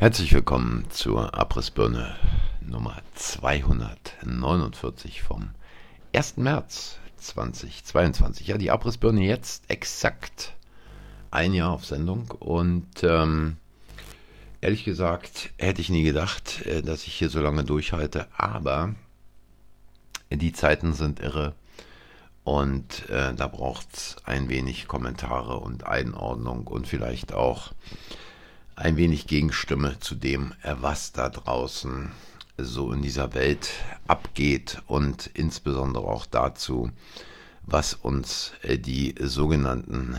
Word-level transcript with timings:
Herzlich 0.00 0.32
willkommen 0.32 0.84
zur 0.90 1.34
Abrissbirne 1.34 2.14
Nummer 2.60 3.02
249 3.16 5.22
vom 5.22 5.50
1. 6.14 6.36
März 6.36 7.00
2022. 7.16 8.46
Ja, 8.46 8.58
die 8.58 8.70
Abrissbirne 8.70 9.24
jetzt 9.24 9.68
exakt 9.68 10.54
ein 11.32 11.52
Jahr 11.52 11.72
auf 11.72 11.84
Sendung 11.84 12.30
und 12.30 13.02
ähm, 13.02 13.56
ehrlich 14.60 14.84
gesagt 14.84 15.50
hätte 15.58 15.80
ich 15.80 15.90
nie 15.90 16.04
gedacht, 16.04 16.64
äh, 16.64 16.82
dass 16.82 17.08
ich 17.08 17.14
hier 17.14 17.28
so 17.28 17.40
lange 17.40 17.64
durchhalte, 17.64 18.28
aber 18.36 18.94
die 20.30 20.52
Zeiten 20.52 20.92
sind 20.92 21.18
irre 21.18 21.56
und 22.44 23.10
äh, 23.10 23.34
da 23.34 23.48
braucht 23.48 23.88
es 23.94 24.16
ein 24.22 24.48
wenig 24.48 24.86
Kommentare 24.86 25.58
und 25.58 25.88
Einordnung 25.88 26.68
und 26.68 26.86
vielleicht 26.86 27.32
auch 27.32 27.72
ein 28.78 28.96
wenig 28.96 29.26
Gegenstimme 29.26 29.98
zu 29.98 30.14
dem, 30.14 30.54
was 30.62 31.12
da 31.12 31.28
draußen 31.28 32.10
so 32.56 32.92
in 32.92 33.02
dieser 33.02 33.34
Welt 33.34 33.70
abgeht 34.06 34.82
und 34.86 35.30
insbesondere 35.34 36.04
auch 36.04 36.26
dazu, 36.26 36.90
was 37.62 37.94
uns 37.94 38.52
äh, 38.62 38.78
die 38.78 39.14
sogenannten 39.20 40.16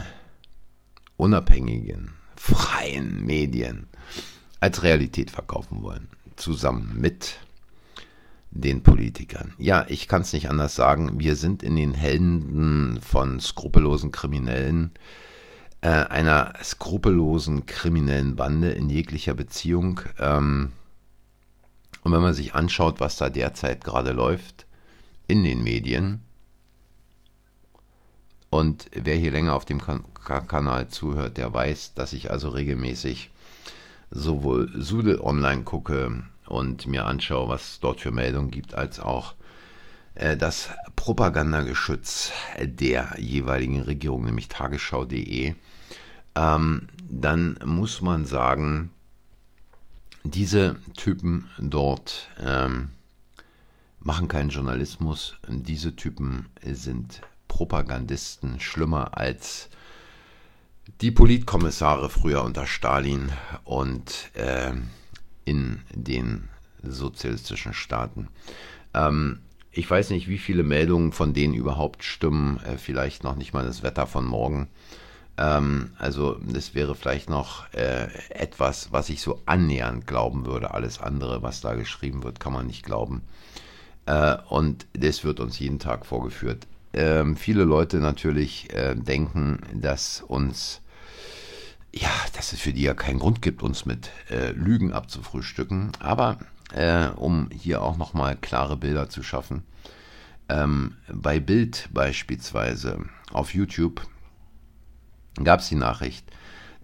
unabhängigen, 1.17 2.13
freien 2.35 3.25
Medien 3.25 3.87
als 4.59 4.83
Realität 4.83 5.31
verkaufen 5.31 5.81
wollen, 5.81 6.09
zusammen 6.35 6.95
mit 6.99 7.39
den 8.51 8.83
Politikern. 8.83 9.53
Ja, 9.57 9.85
ich 9.87 10.07
kann 10.07 10.21
es 10.21 10.33
nicht 10.33 10.49
anders 10.49 10.75
sagen, 10.75 11.19
wir 11.19 11.35
sind 11.35 11.63
in 11.63 11.75
den 11.75 11.93
Händen 11.93 12.99
von 13.01 13.39
skrupellosen 13.39 14.11
Kriminellen, 14.11 14.91
äh, 15.81 15.87
einer 15.89 16.53
skrupellosen 16.63 17.65
kriminellen 17.65 18.35
Bande 18.35 18.71
in 18.71 18.89
jeglicher 18.89 19.33
Beziehung. 19.33 20.01
Ähm, 20.19 20.71
und 22.03 22.11
wenn 22.11 22.21
man 22.21 22.33
sich 22.33 22.55
anschaut, 22.55 22.99
was 22.99 23.17
da 23.17 23.29
derzeit 23.29 23.83
gerade 23.83 24.11
läuft 24.11 24.65
in 25.27 25.43
den 25.43 25.63
Medien, 25.63 26.21
und 28.49 28.89
wer 28.93 29.15
hier 29.15 29.31
länger 29.31 29.53
auf 29.53 29.65
dem 29.65 29.79
kan 29.79 30.03
Kanal 30.47 30.87
zuhört, 30.89 31.37
der 31.37 31.53
weiß, 31.53 31.93
dass 31.93 32.13
ich 32.13 32.31
also 32.31 32.49
regelmäßig 32.49 33.31
sowohl 34.11 34.69
Sudel 34.75 35.19
online 35.21 35.63
gucke 35.63 36.23
und 36.47 36.87
mir 36.87 37.05
anschaue, 37.05 37.47
was 37.47 37.73
es 37.73 37.79
dort 37.79 38.01
für 38.01 38.11
Meldungen 38.11 38.51
gibt, 38.51 38.73
als 38.73 38.99
auch 38.99 39.35
das 40.37 40.69
Propagandageschütz 40.95 42.31
der 42.61 43.15
jeweiligen 43.17 43.81
Regierung, 43.81 44.25
nämlich 44.25 44.49
tagesschau.de, 44.49 45.55
ähm, 46.35 46.87
dann 47.09 47.57
muss 47.63 48.01
man 48.01 48.25
sagen, 48.25 48.91
diese 50.23 50.75
Typen 50.95 51.49
dort 51.57 52.29
ähm, 52.39 52.89
machen 53.99 54.27
keinen 54.27 54.49
Journalismus. 54.49 55.37
Diese 55.47 55.95
Typen 55.95 56.47
sind 56.63 57.21
Propagandisten, 57.47 58.59
schlimmer 58.59 59.17
als 59.17 59.69
die 61.01 61.11
Politkommissare 61.11 62.09
früher 62.09 62.43
unter 62.43 62.65
Stalin 62.65 63.31
und 63.63 64.29
äh, 64.33 64.73
in 65.45 65.81
den 65.93 66.49
sozialistischen 66.83 67.73
Staaten. 67.73 68.27
Ähm, 68.93 69.39
ich 69.71 69.89
weiß 69.89 70.09
nicht, 70.09 70.27
wie 70.27 70.37
viele 70.37 70.63
Meldungen 70.63 71.11
von 71.11 71.33
denen 71.33 71.53
überhaupt 71.53 72.03
stimmen. 72.03 72.59
Äh, 72.65 72.77
vielleicht 72.77 73.23
noch 73.23 73.35
nicht 73.35 73.53
mal 73.53 73.65
das 73.65 73.83
Wetter 73.83 74.07
von 74.07 74.25
morgen. 74.25 74.67
Ähm, 75.37 75.91
also 75.97 76.37
das 76.41 76.75
wäre 76.75 76.95
vielleicht 76.95 77.29
noch 77.29 77.71
äh, 77.73 78.07
etwas, 78.29 78.91
was 78.91 79.09
ich 79.09 79.21
so 79.21 79.41
annähernd 79.45 80.07
glauben 80.07 80.45
würde. 80.45 80.73
Alles 80.73 80.99
andere, 80.99 81.41
was 81.41 81.61
da 81.61 81.75
geschrieben 81.75 82.23
wird, 82.23 82.39
kann 82.39 82.53
man 82.53 82.67
nicht 82.67 82.83
glauben. 82.83 83.21
Äh, 84.05 84.37
und 84.49 84.87
das 84.93 85.23
wird 85.23 85.39
uns 85.39 85.59
jeden 85.59 85.79
Tag 85.79 86.05
vorgeführt. 86.05 86.67
Ähm, 86.91 87.37
viele 87.37 87.63
Leute 87.63 87.97
natürlich 87.97 88.73
äh, 88.73 88.95
denken, 88.95 89.59
dass 89.73 90.21
uns 90.27 90.81
ja, 91.91 92.11
dass 92.35 92.53
es 92.53 92.59
für 92.59 92.73
die 92.73 92.83
ja 92.83 92.93
keinen 92.93 93.19
Grund 93.19 93.41
gibt, 93.41 93.63
uns 93.63 93.85
mit 93.85 94.11
äh, 94.29 94.51
Lügen 94.51 94.93
abzufrühstücken. 94.93 95.91
Aber 95.99 96.37
äh, 96.73 97.07
um 97.07 97.49
hier 97.51 97.81
auch 97.81 97.97
nochmal 97.97 98.35
klare 98.35 98.77
Bilder 98.77 99.09
zu 99.09 99.23
schaffen, 99.23 99.63
ähm, 100.49 100.95
bei 101.11 101.39
Bild 101.39 101.89
beispielsweise 101.93 103.05
auf 103.31 103.53
YouTube 103.53 104.01
gab 105.43 105.59
es 105.59 105.69
die 105.69 105.75
Nachricht, 105.75 106.25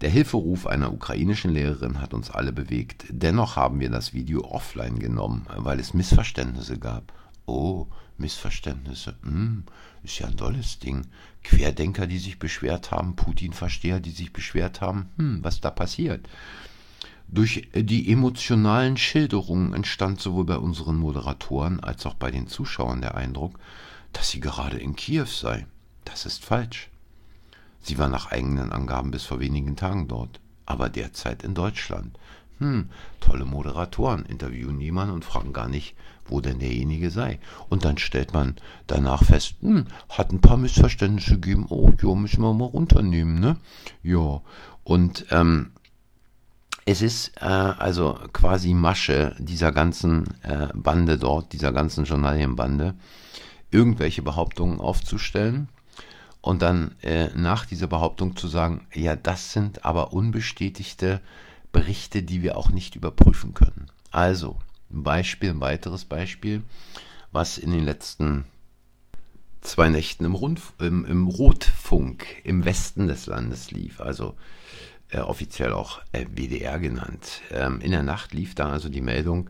der 0.02 0.10
Hilferuf 0.10 0.66
einer 0.66 0.92
ukrainischen 0.92 1.52
Lehrerin 1.52 2.00
hat 2.02 2.12
uns 2.12 2.30
alle 2.30 2.52
bewegt. 2.52 3.06
Dennoch 3.08 3.56
haben 3.56 3.80
wir 3.80 3.88
das 3.88 4.12
Video 4.12 4.44
offline 4.44 4.98
genommen, 4.98 5.46
weil 5.56 5.80
es 5.80 5.94
Missverständnisse 5.94 6.78
gab. 6.78 7.14
Oh, 7.46 7.86
Missverständnisse. 8.18 9.16
Hm, 9.22 9.64
ist 10.02 10.18
ja 10.18 10.26
ein 10.26 10.36
tolles 10.36 10.80
Ding. 10.80 11.06
Querdenker, 11.42 12.06
die 12.06 12.18
sich 12.18 12.38
beschwert 12.38 12.90
haben, 12.90 13.16
Putin-Versteher, 13.16 14.00
die 14.00 14.10
sich 14.10 14.34
beschwert 14.34 14.82
haben. 14.82 15.08
Hm, 15.16 15.42
was 15.42 15.62
da 15.62 15.70
passiert? 15.70 16.28
Durch 17.28 17.68
die 17.74 18.10
emotionalen 18.10 18.96
Schilderungen 18.96 19.72
entstand 19.74 20.20
sowohl 20.20 20.44
bei 20.44 20.58
unseren 20.58 20.96
Moderatoren 20.96 21.80
als 21.80 22.06
auch 22.06 22.14
bei 22.14 22.30
den 22.30 22.46
Zuschauern 22.46 23.00
der 23.00 23.16
Eindruck, 23.16 23.58
dass 24.12 24.30
sie 24.30 24.40
gerade 24.40 24.78
in 24.78 24.94
Kiew 24.94 25.26
sei. 25.26 25.66
Das 26.04 26.24
ist 26.24 26.44
falsch. 26.44 26.88
Sie 27.82 27.98
war 27.98 28.08
nach 28.08 28.30
eigenen 28.30 28.72
Angaben 28.72 29.10
bis 29.10 29.24
vor 29.24 29.40
wenigen 29.40 29.76
Tagen 29.76 30.08
dort, 30.08 30.40
aber 30.66 30.88
derzeit 30.88 31.42
in 31.42 31.54
Deutschland. 31.54 32.18
Hm, 32.58 32.88
tolle 33.20 33.44
Moderatoren 33.44 34.24
interviewen 34.24 34.80
jemanden 34.80 35.14
und 35.14 35.24
fragen 35.24 35.52
gar 35.52 35.68
nicht, 35.68 35.94
wo 36.24 36.40
denn 36.40 36.58
derjenige 36.58 37.10
sei. 37.10 37.38
Und 37.68 37.84
dann 37.84 37.98
stellt 37.98 38.32
man 38.32 38.56
danach 38.86 39.24
fest, 39.24 39.56
hm, 39.60 39.86
hat 40.08 40.32
ein 40.32 40.40
paar 40.40 40.56
Missverständnisse 40.56 41.34
gegeben, 41.34 41.66
oh, 41.68 41.92
ja, 42.02 42.14
müssen 42.14 42.42
wir 42.42 42.54
mal 42.54 42.64
runternehmen, 42.64 43.38
ne? 43.38 43.56
Ja, 44.02 44.40
und 44.84 45.26
ähm, 45.30 45.72
es 46.86 47.02
ist 47.02 47.32
äh, 47.40 47.44
also 47.44 48.18
quasi 48.32 48.72
Masche 48.72 49.34
dieser 49.38 49.72
ganzen 49.72 50.24
äh, 50.42 50.68
Bande 50.72 51.18
dort, 51.18 51.52
dieser 51.52 51.72
ganzen 51.72 52.04
Journalienbande, 52.04 52.94
irgendwelche 53.72 54.22
Behauptungen 54.22 54.80
aufzustellen 54.80 55.68
und 56.40 56.62
dann 56.62 56.94
äh, 57.02 57.28
nach 57.34 57.66
dieser 57.66 57.88
Behauptung 57.88 58.36
zu 58.36 58.46
sagen, 58.46 58.86
ja, 58.94 59.16
das 59.16 59.52
sind 59.52 59.84
aber 59.84 60.12
unbestätigte 60.12 61.20
Berichte, 61.72 62.22
die 62.22 62.42
wir 62.42 62.56
auch 62.56 62.70
nicht 62.70 62.94
überprüfen 62.94 63.52
können. 63.52 63.90
Also, 64.12 64.56
ein 64.88 65.02
Beispiel, 65.02 65.50
ein 65.50 65.60
weiteres 65.60 66.04
Beispiel, 66.04 66.62
was 67.32 67.58
in 67.58 67.72
den 67.72 67.84
letzten 67.84 68.44
zwei 69.60 69.88
Nächten 69.88 70.24
im, 70.24 70.36
Rundf 70.36 70.72
im, 70.78 71.04
im 71.04 71.26
Rotfunk 71.26 72.24
im 72.44 72.64
Westen 72.64 73.08
des 73.08 73.26
Landes 73.26 73.72
lief, 73.72 74.00
also 74.00 74.36
äh, 75.16 75.20
offiziell 75.20 75.72
auch 75.72 76.00
äh, 76.12 76.26
WDR 76.26 76.78
genannt. 76.78 77.40
Ähm, 77.50 77.80
in 77.80 77.90
der 77.90 78.02
Nacht 78.02 78.34
lief 78.34 78.54
da 78.54 78.70
also 78.70 78.88
die 78.88 79.00
Meldung, 79.00 79.48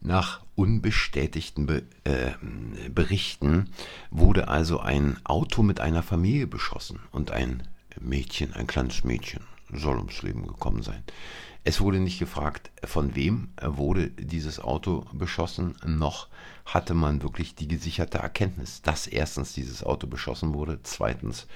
nach 0.00 0.40
unbestätigten 0.56 1.66
Be 1.66 1.82
äh, 2.04 2.32
Berichten 2.88 3.70
wurde 4.10 4.48
also 4.48 4.80
ein 4.80 5.18
Auto 5.24 5.62
mit 5.62 5.80
einer 5.80 6.02
Familie 6.02 6.46
beschossen 6.46 6.98
und 7.12 7.30
ein 7.30 7.62
Mädchen, 8.00 8.54
ein 8.54 8.66
kleines 8.66 9.04
Mädchen, 9.04 9.44
soll 9.70 9.98
ums 9.98 10.22
Leben 10.22 10.46
gekommen 10.46 10.82
sein. 10.82 11.02
Es 11.64 11.80
wurde 11.80 12.00
nicht 12.00 12.18
gefragt, 12.18 12.70
von 12.82 13.14
wem 13.14 13.50
wurde 13.62 14.08
dieses 14.10 14.58
Auto 14.58 15.04
beschossen, 15.12 15.76
noch 15.86 16.28
hatte 16.64 16.94
man 16.94 17.22
wirklich 17.22 17.54
die 17.54 17.68
gesicherte 17.68 18.18
Erkenntnis, 18.18 18.82
dass 18.82 19.06
erstens 19.06 19.52
dieses 19.52 19.84
Auto 19.84 20.08
beschossen 20.08 20.54
wurde, 20.54 20.80
zweitens, 20.82 21.46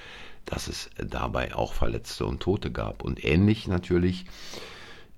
dass 0.47 0.67
es 0.67 0.89
dabei 0.97 1.53
auch 1.53 1.73
Verletzte 1.73 2.25
und 2.25 2.41
Tote 2.41 2.71
gab. 2.71 3.03
Und 3.03 3.23
ähnlich 3.23 3.67
natürlich, 3.67 4.25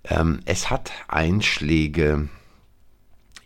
ähm, 0.04 0.42
es 0.46 0.70
hat 0.70 0.92
Einschläge 1.08 2.28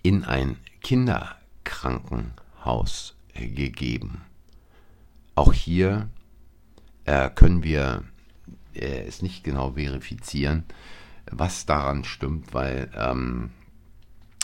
in 0.01 0.24
ein 0.24 0.57
Kinderkrankenhaus 0.81 3.13
gegeben. 3.33 4.21
Auch 5.35 5.53
hier 5.53 6.09
äh, 7.06 7.30
können 7.30 7.62
wir 7.63 8.03
äh, 8.74 9.06
es 9.06 9.21
nicht 9.21 9.44
genau 9.44 9.74
verifizieren, 9.74 10.63
was 11.29 11.65
daran 11.65 12.06
stimmt, 12.06 12.53
weil 12.53 12.89
ähm, 12.95 13.51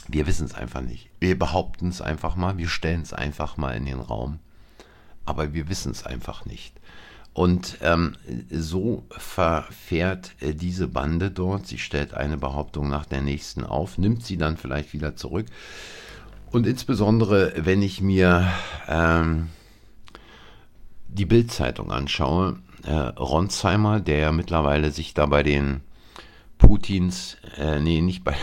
wir 0.08 0.28
wissen 0.28 0.46
es 0.46 0.56
einfach 0.56 0.82
nicht. 0.82 1.10
Wir 1.20 1.40
behaupten 1.40 1.88
es 1.88 2.02
einfach 2.02 2.36
mal, 2.36 2.58
wir 2.58 2.68
stellen 2.68 3.02
es 3.02 3.14
einfach 3.14 3.56
mal 3.58 3.78
in 3.78 3.86
den 3.86 4.00
Raum, 4.00 4.40
aber 5.26 5.54
wir 5.54 5.70
wissen 5.70 5.92
es 5.92 6.06
einfach 6.06 6.46
nicht. 6.46 6.80
Und 7.34 7.78
ähm, 7.82 8.16
so 8.50 9.04
verfährt 9.12 10.32
äh, 10.42 10.54
diese 10.54 10.88
Bande 10.88 11.32
dort. 11.32 11.68
Sie 11.68 11.78
stellt 11.78 12.14
eine 12.14 12.38
Behauptung 12.38 12.90
nach 12.90 13.06
der 13.06 13.22
nächsten 13.22 13.64
auf, 13.64 13.98
nimmt 13.98 14.26
sie 14.26 14.38
dann 14.38 14.58
vielleicht 14.58 14.94
wieder 14.94 15.16
zurück. 15.16 15.46
Und 16.52 16.66
insbesondere, 16.66 17.54
wenn 17.56 17.82
ich 17.82 18.02
mir 18.02 18.52
ähm, 18.88 19.50
die 21.08 21.26
Bildzeitung 21.26 21.92
anschaue, 21.92 22.58
äh, 22.86 22.94
Ronsheimer, 22.94 24.00
der 24.00 24.32
mittlerweile 24.32 24.92
sich 24.92 25.14
da 25.14 25.26
bei 25.28 25.44
den 25.44 25.82
Putins, 26.58 27.38
äh, 27.58 27.80
nee, 27.80 28.02
nicht 28.02 28.24
bei, 28.24 28.36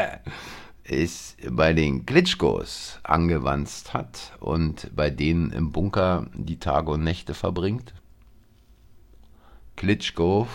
ist 0.84 1.36
bei 1.50 1.72
den 1.72 2.06
Klitschkos 2.06 3.00
angewandt 3.02 3.92
hat 3.92 4.32
und 4.40 4.94
bei 4.94 5.10
denen 5.10 5.50
im 5.50 5.72
Bunker 5.72 6.26
die 6.34 6.58
Tage 6.58 6.92
und 6.92 7.04
Nächte 7.04 7.34
verbringt. 7.34 7.94
Klitschko, 9.76 10.48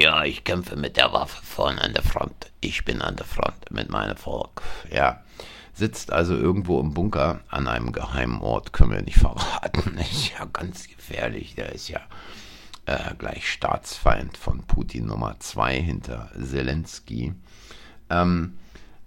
ja, 0.00 0.24
ich 0.24 0.44
kämpfe 0.44 0.76
mit 0.76 0.96
der 0.96 1.12
Waffe 1.12 1.44
vorne 1.44 1.80
an 1.82 1.92
der 1.92 2.04
Front. 2.04 2.52
Ich 2.60 2.84
bin 2.84 3.02
an 3.02 3.16
der 3.16 3.26
Front 3.26 3.72
mit 3.72 3.90
meinem 3.90 4.16
Volk. 4.16 4.62
Ja, 4.92 5.24
sitzt 5.74 6.12
also 6.12 6.36
irgendwo 6.36 6.78
im 6.78 6.94
Bunker 6.94 7.40
an 7.48 7.66
einem 7.66 7.90
geheimen 7.90 8.40
Ort, 8.40 8.72
können 8.72 8.92
wir 8.92 9.02
nicht 9.02 9.18
verraten. 9.18 9.98
Ist 10.12 10.30
ja 10.38 10.44
ganz 10.52 10.86
gefährlich. 10.86 11.56
Der 11.56 11.72
ist 11.72 11.88
ja 11.88 12.00
äh, 12.86 13.14
gleich 13.18 13.50
Staatsfeind 13.50 14.36
von 14.36 14.62
Putin 14.62 15.06
Nummer 15.06 15.40
zwei 15.40 15.80
hinter 15.80 16.30
Zelensky. 16.40 17.34
Ähm, 18.08 18.56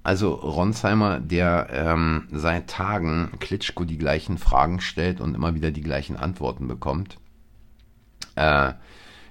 also 0.03 0.33
Ronsheimer, 0.33 1.21
der 1.21 1.69
ähm, 1.71 2.27
seit 2.31 2.69
Tagen 2.69 3.31
Klitschko 3.39 3.85
die 3.85 3.97
gleichen 3.97 4.37
Fragen 4.37 4.81
stellt 4.81 5.21
und 5.21 5.35
immer 5.35 5.55
wieder 5.55 5.71
die 5.71 5.83
gleichen 5.83 6.17
Antworten 6.17 6.67
bekommt, 6.67 7.17
äh, 8.35 8.73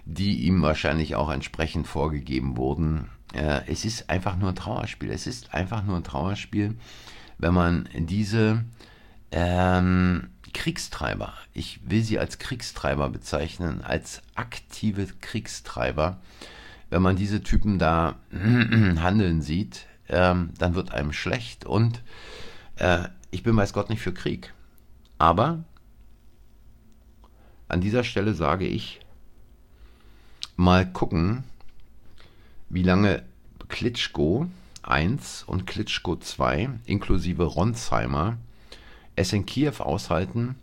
die 0.05 0.41
ihm 0.41 0.63
wahrscheinlich 0.63 1.15
auch 1.15 1.31
entsprechend 1.31 1.87
vorgegeben 1.87 2.57
wurden. 2.57 3.09
Äh, 3.33 3.61
es 3.67 3.85
ist 3.85 4.11
einfach 4.11 4.37
nur 4.37 4.51
ein 4.51 4.57
Trauerspiel. 4.57 5.11
Es 5.11 5.27
ist 5.27 5.55
einfach 5.55 5.85
nur 5.85 5.97
ein 5.97 6.05
Trauerspiel 6.05 6.77
wenn 7.41 7.55
man 7.55 7.89
diese 7.95 8.65
ähm, 9.33 10.29
Kriegstreiber, 10.53 11.33
ich 11.55 11.81
will 11.89 12.03
sie 12.03 12.19
als 12.19 12.39
Kriegstreiber 12.39 13.09
bezeichnen, 13.09 13.83
als 13.83 14.23
aktive 14.35 15.07
Kriegstreiber, 15.21 16.21
wenn 16.91 17.03
man 17.03 17.17
diese 17.17 17.43
Typen 17.43 17.79
da 17.79 18.17
handeln 18.33 19.43
sieht, 19.43 19.87
ähm, 20.09 20.51
dann 20.59 20.75
wird 20.75 20.93
einem 20.93 21.13
schlecht 21.13 21.65
und 21.65 22.03
äh, 22.77 23.05
ich 23.31 23.43
bin 23.43 23.57
weiß 23.57 23.73
Gott 23.73 23.91
nicht 23.91 24.03
für 24.03 24.13
Krieg. 24.13 24.53
Aber 25.19 25.65
an 27.71 27.81
dieser 27.81 28.05
Stelle 28.05 28.35
sage 28.35 28.67
ich, 28.67 29.01
mal 30.57 30.91
gucken, 30.91 31.45
wie 32.69 32.83
lange 32.83 33.23
Klitschko 33.69 34.47
1 34.83 35.45
und 35.45 35.67
Klitschko 35.67 36.17
2 36.17 36.69
inklusive 36.87 37.45
Ronsheimer 37.45 38.37
es 39.17 39.33
in 39.33 39.47
Kiew 39.47 39.73
aushalten. 39.79 40.57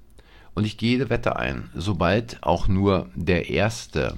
Und 0.54 0.66
ich 0.66 0.78
gehe 0.78 0.92
jede 0.92 1.10
Wette 1.10 1.36
ein, 1.36 1.70
sobald 1.76 2.44
auch 2.44 2.68
nur 2.68 3.10
der 3.16 3.50
erste, 3.50 4.16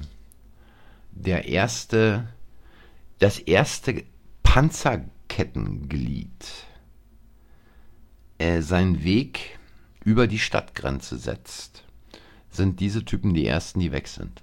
der 1.12 1.48
erste, 1.48 2.28
das 3.20 3.40
erste 3.40 4.04
Panzerkettenglied 4.44 6.46
äh, 8.38 8.62
seinen 8.62 9.04
Weg 9.04 9.58
über 10.06 10.28
die 10.28 10.40
Stadtgrenze 10.40 11.18
setzt, 11.18 11.84
sind 12.50 12.80
diese 12.80 13.06
Typen 13.06 13.34
die 13.34 13.46
ersten, 13.46 13.80
die 13.80 13.92
weg 13.92 14.08
sind. 14.08 14.42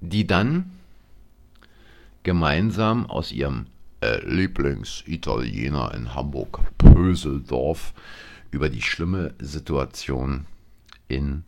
Die 0.00 0.26
dann 0.26 0.70
gemeinsam 2.22 3.06
aus 3.06 3.32
ihrem 3.32 3.66
äh, 4.00 4.24
Lieblingsitaliener 4.24 5.94
in 5.94 6.14
Hamburg, 6.14 6.60
Pöseldorf, 6.78 7.92
über 8.50 8.68
die 8.68 8.82
schlimme 8.82 9.34
Situation 9.38 10.46
in 11.08 11.44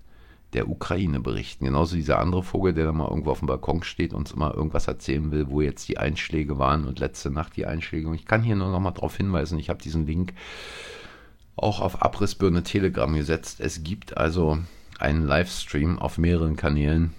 der 0.54 0.68
Ukraine 0.68 1.20
berichten. 1.20 1.64
Genauso 1.64 1.96
dieser 1.96 2.20
andere 2.20 2.42
Vogel, 2.42 2.72
der 2.72 2.86
da 2.86 2.92
mal 2.92 3.08
irgendwo 3.08 3.32
auf 3.32 3.40
dem 3.40 3.48
Balkon 3.48 3.82
steht 3.82 4.12
und 4.12 4.20
uns 4.20 4.32
immer 4.32 4.54
irgendwas 4.54 4.88
erzählen 4.88 5.30
will, 5.30 5.48
wo 5.48 5.60
jetzt 5.60 5.88
die 5.88 5.98
Einschläge 5.98 6.58
waren 6.58 6.86
und 6.86 7.00
letzte 7.00 7.30
Nacht 7.30 7.56
die 7.56 7.66
Einschläge. 7.66 8.08
Und 8.08 8.14
ich 8.14 8.24
kann 8.24 8.42
hier 8.42 8.56
nur 8.56 8.70
noch 8.70 8.80
mal 8.80 8.92
darauf 8.92 9.16
hinweisen, 9.16 9.58
ich 9.58 9.68
habe 9.68 9.82
diesen 9.82 10.06
Link 10.06 10.32
auch 11.56 11.80
auf 11.80 12.02
Abrissbirne 12.02 12.62
Telegram 12.62 13.12
gesetzt. 13.14 13.60
Es 13.60 13.82
gibt 13.82 14.16
also 14.16 14.58
einen 14.98 15.26
Livestream 15.26 15.98
auf 15.98 16.18
mehreren 16.18 16.56
Kanälen 16.56 17.14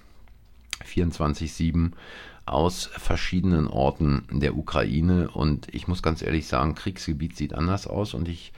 24-7 0.86 1.92
aus 2.46 2.90
verschiedenen 2.94 3.68
Orten 3.68 4.24
der 4.30 4.56
Ukraine 4.56 5.30
und 5.30 5.74
ich 5.74 5.88
muss 5.88 6.04
ganz 6.04 6.22
ehrlich 6.22 6.48
sagen, 6.48 6.76
Kriegsgebiet 6.76 7.36
sieht 7.36 7.54
anders 7.54 7.88
aus 7.88 8.14
und 8.14 8.28
ich 8.28 8.54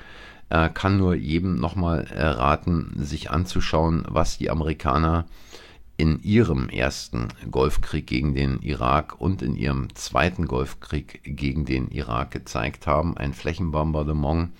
äh, 0.49 0.69
kann 0.69 0.97
nur 0.97 1.15
jedem 1.15 1.55
nochmal 1.59 2.05
äh, 2.13 2.25
raten, 2.25 2.93
sich 2.97 3.31
anzuschauen, 3.31 4.05
was 4.09 4.37
die 4.37 4.49
Amerikaner 4.49 5.25
in 5.95 6.21
ihrem 6.21 6.69
ersten 6.69 7.29
Golfkrieg 7.49 8.05
gegen 8.05 8.35
den 8.35 8.59
Irak 8.61 9.19
und 9.19 9.41
in 9.41 9.55
ihrem 9.55 9.93
zweiten 9.95 10.45
Golfkrieg 10.45 11.21
gegen 11.23 11.65
den 11.65 11.89
Irak 11.89 12.31
gezeigt 12.31 12.85
haben. 12.85 13.17
Ein 13.17 13.33
Flächenbombardement 13.33 14.51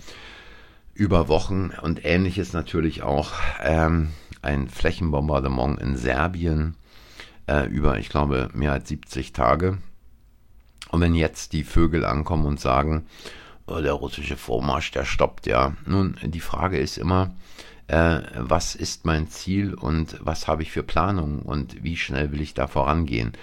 über 0.98 1.28
Wochen 1.28 1.72
und 1.82 2.04
ähnliches 2.04 2.54
natürlich 2.54 3.04
auch 3.04 3.34
ähm, 3.62 4.10
ein 4.42 4.68
Flächenbombardement 4.68 5.80
in 5.80 5.96
Serbien 5.96 6.76
äh, 7.48 7.68
über, 7.68 8.00
ich 8.00 8.10
glaube, 8.10 8.50
mehr 8.54 8.72
als 8.72 8.90
70 8.90 9.32
Tage. 9.32 9.78
Und 10.90 11.02
wenn 11.02 11.14
jetzt 11.14 11.54
die 11.54 11.64
Vögel 11.64 12.04
ankommen 12.04 12.46
und 12.46 12.60
sagen, 12.60 13.06
oh, 13.68 13.80
der 13.80 13.94
russische 13.94 14.38
Vormarsch, 14.38 14.90
der 14.92 15.06
stoppt 15.06 15.46
ja. 15.46 15.76
Nun, 15.86 16.18
die 16.24 16.40
Frage 16.40 16.80
ist 16.80 16.98
immer, 16.98 17.36
äh, 17.88 18.22
was 18.36 18.74
ist 18.74 19.06
mein 19.06 19.28
Ziel 19.28 19.76
und 19.76 20.18
was 20.22 20.48
habe 20.48 20.64
ich 20.64 20.72
für 20.72 20.84
Planungen 20.84 21.44
und 21.44 21.84
wie 21.84 21.98
schnell 21.98 22.32
will 22.32 22.42
ich 22.42 22.56
da 22.56 22.66
vorangehen? 22.66 23.34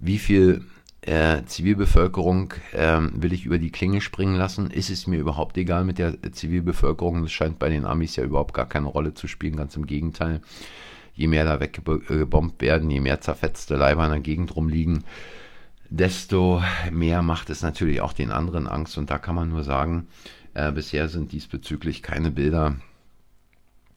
Wie 0.00 0.18
viel 0.18 0.64
äh, 1.06 1.44
Zivilbevölkerung 1.44 2.54
äh, 2.72 2.98
will 3.12 3.32
ich 3.32 3.44
über 3.44 3.58
die 3.58 3.70
Klinge 3.70 4.00
springen 4.00 4.36
lassen? 4.36 4.70
Ist 4.70 4.90
es 4.90 5.06
mir 5.06 5.18
überhaupt 5.18 5.56
egal 5.58 5.84
mit 5.84 5.98
der 5.98 6.16
Zivilbevölkerung? 6.32 7.22
Das 7.22 7.32
scheint 7.32 7.58
bei 7.58 7.68
den 7.68 7.84
Amis 7.84 8.16
ja 8.16 8.24
überhaupt 8.24 8.54
gar 8.54 8.68
keine 8.68 8.86
Rolle 8.86 9.14
zu 9.14 9.28
spielen, 9.28 9.56
ganz 9.56 9.76
im 9.76 9.86
Gegenteil 9.86 10.40
je 11.14 11.28
mehr 11.28 11.44
da 11.44 11.60
weggebombt 11.60 12.60
werden, 12.60 12.90
je 12.90 13.00
mehr 13.00 13.20
zerfetzte 13.20 13.76
Leiber 13.76 14.04
in 14.04 14.10
der 14.10 14.20
Gegend 14.20 14.54
rumliegen, 14.56 15.04
desto 15.88 16.62
mehr 16.90 17.22
macht 17.22 17.50
es 17.50 17.62
natürlich 17.62 18.00
auch 18.00 18.12
den 18.12 18.30
anderen 18.30 18.66
Angst. 18.66 18.98
Und 18.98 19.10
da 19.10 19.18
kann 19.18 19.34
man 19.34 19.48
nur 19.48 19.62
sagen, 19.62 20.08
äh, 20.54 20.72
bisher 20.72 21.08
sind 21.08 21.32
diesbezüglich 21.32 22.02
keine 22.02 22.30
Bilder 22.30 22.76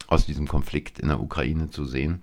aus 0.07 0.25
diesem 0.25 0.47
Konflikt 0.47 0.99
in 0.99 1.07
der 1.09 1.19
Ukraine 1.19 1.69
zu 1.69 1.85
sehen. 1.85 2.21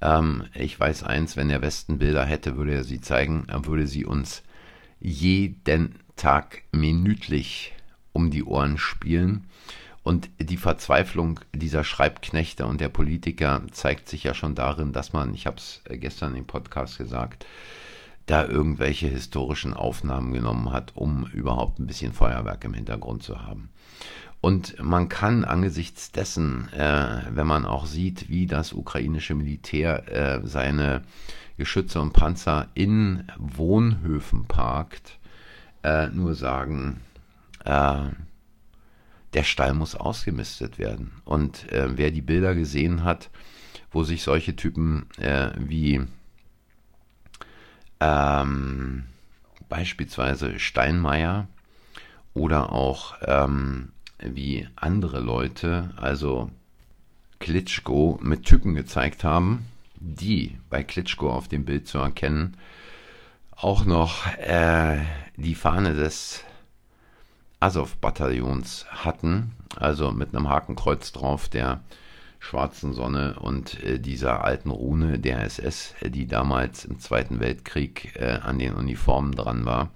Ähm, 0.00 0.44
ich 0.54 0.78
weiß 0.78 1.02
eins, 1.02 1.36
wenn 1.36 1.48
der 1.48 1.62
Westen 1.62 1.98
Bilder 1.98 2.24
hätte, 2.24 2.56
würde 2.56 2.74
er 2.74 2.84
sie 2.84 3.00
zeigen, 3.00 3.44
er 3.48 3.66
würde 3.66 3.86
sie 3.86 4.04
uns 4.04 4.42
jeden 5.00 5.96
Tag 6.16 6.62
minütlich 6.72 7.72
um 8.12 8.30
die 8.30 8.44
Ohren 8.44 8.78
spielen. 8.78 9.46
Und 10.02 10.30
die 10.38 10.56
Verzweiflung 10.56 11.40
dieser 11.54 11.84
Schreibknechte 11.84 12.66
und 12.66 12.80
der 12.80 12.88
Politiker 12.88 13.62
zeigt 13.70 14.08
sich 14.08 14.24
ja 14.24 14.34
schon 14.34 14.54
darin, 14.54 14.92
dass 14.92 15.12
man, 15.12 15.34
ich 15.34 15.46
habe 15.46 15.58
es 15.58 15.82
gestern 15.88 16.34
im 16.34 16.46
Podcast 16.46 16.96
gesagt, 16.96 17.46
da 18.26 18.46
irgendwelche 18.46 19.08
historischen 19.08 19.74
Aufnahmen 19.74 20.32
genommen 20.32 20.72
hat, 20.72 20.92
um 20.94 21.26
überhaupt 21.32 21.78
ein 21.78 21.86
bisschen 21.86 22.12
Feuerwerk 22.12 22.64
im 22.64 22.74
Hintergrund 22.74 23.22
zu 23.22 23.42
haben. 23.42 23.70
Und 24.40 24.82
man 24.82 25.08
kann 25.08 25.44
angesichts 25.44 26.12
dessen, 26.12 26.72
äh, 26.72 27.22
wenn 27.30 27.46
man 27.46 27.66
auch 27.66 27.86
sieht, 27.86 28.30
wie 28.30 28.46
das 28.46 28.72
ukrainische 28.72 29.34
Militär 29.34 30.08
äh, 30.08 30.46
seine 30.46 31.02
Geschütze 31.58 32.00
und 32.00 32.14
Panzer 32.14 32.68
in 32.72 33.24
Wohnhöfen 33.36 34.46
parkt, 34.46 35.18
äh, 35.82 36.08
nur 36.08 36.34
sagen, 36.34 37.00
äh, 37.64 38.08
der 39.34 39.42
Stall 39.44 39.74
muss 39.74 39.94
ausgemistet 39.94 40.78
werden. 40.78 41.12
Und 41.24 41.70
äh, 41.70 41.98
wer 41.98 42.10
die 42.10 42.22
Bilder 42.22 42.54
gesehen 42.54 43.04
hat, 43.04 43.30
wo 43.90 44.04
sich 44.04 44.22
solche 44.22 44.56
Typen 44.56 45.06
äh, 45.18 45.50
wie 45.56 46.00
ähm, 48.00 49.04
beispielsweise 49.68 50.58
Steinmeier 50.58 51.46
oder 52.32 52.72
auch 52.72 53.16
ähm, 53.22 53.92
wie 54.22 54.68
andere 54.76 55.20
Leute, 55.20 55.90
also 55.96 56.50
Klitschko, 57.38 58.18
mit 58.22 58.44
Typen 58.44 58.74
gezeigt 58.74 59.24
haben, 59.24 59.66
die 59.96 60.58
bei 60.68 60.82
Klitschko 60.82 61.30
auf 61.30 61.48
dem 61.48 61.64
Bild 61.64 61.86
zu 61.88 61.98
erkennen, 61.98 62.56
auch 63.56 63.84
noch 63.84 64.26
äh, 64.38 64.98
die 65.36 65.54
Fahne 65.54 65.94
des 65.94 66.44
Azov-Bataillons 67.60 68.86
hatten, 68.90 69.52
also 69.76 70.12
mit 70.12 70.34
einem 70.34 70.48
Hakenkreuz 70.48 71.12
drauf 71.12 71.48
der 71.48 71.80
schwarzen 72.38 72.94
Sonne 72.94 73.38
und 73.38 73.82
äh, 73.84 73.98
dieser 73.98 74.42
alten 74.44 74.70
Rune 74.70 75.18
der 75.18 75.44
SS, 75.44 75.94
die 76.02 76.26
damals 76.26 76.86
im 76.86 76.98
Zweiten 76.98 77.38
Weltkrieg 77.38 78.16
äh, 78.16 78.38
an 78.42 78.58
den 78.58 78.74
Uniformen 78.74 79.32
dran 79.32 79.66
war, 79.66 79.90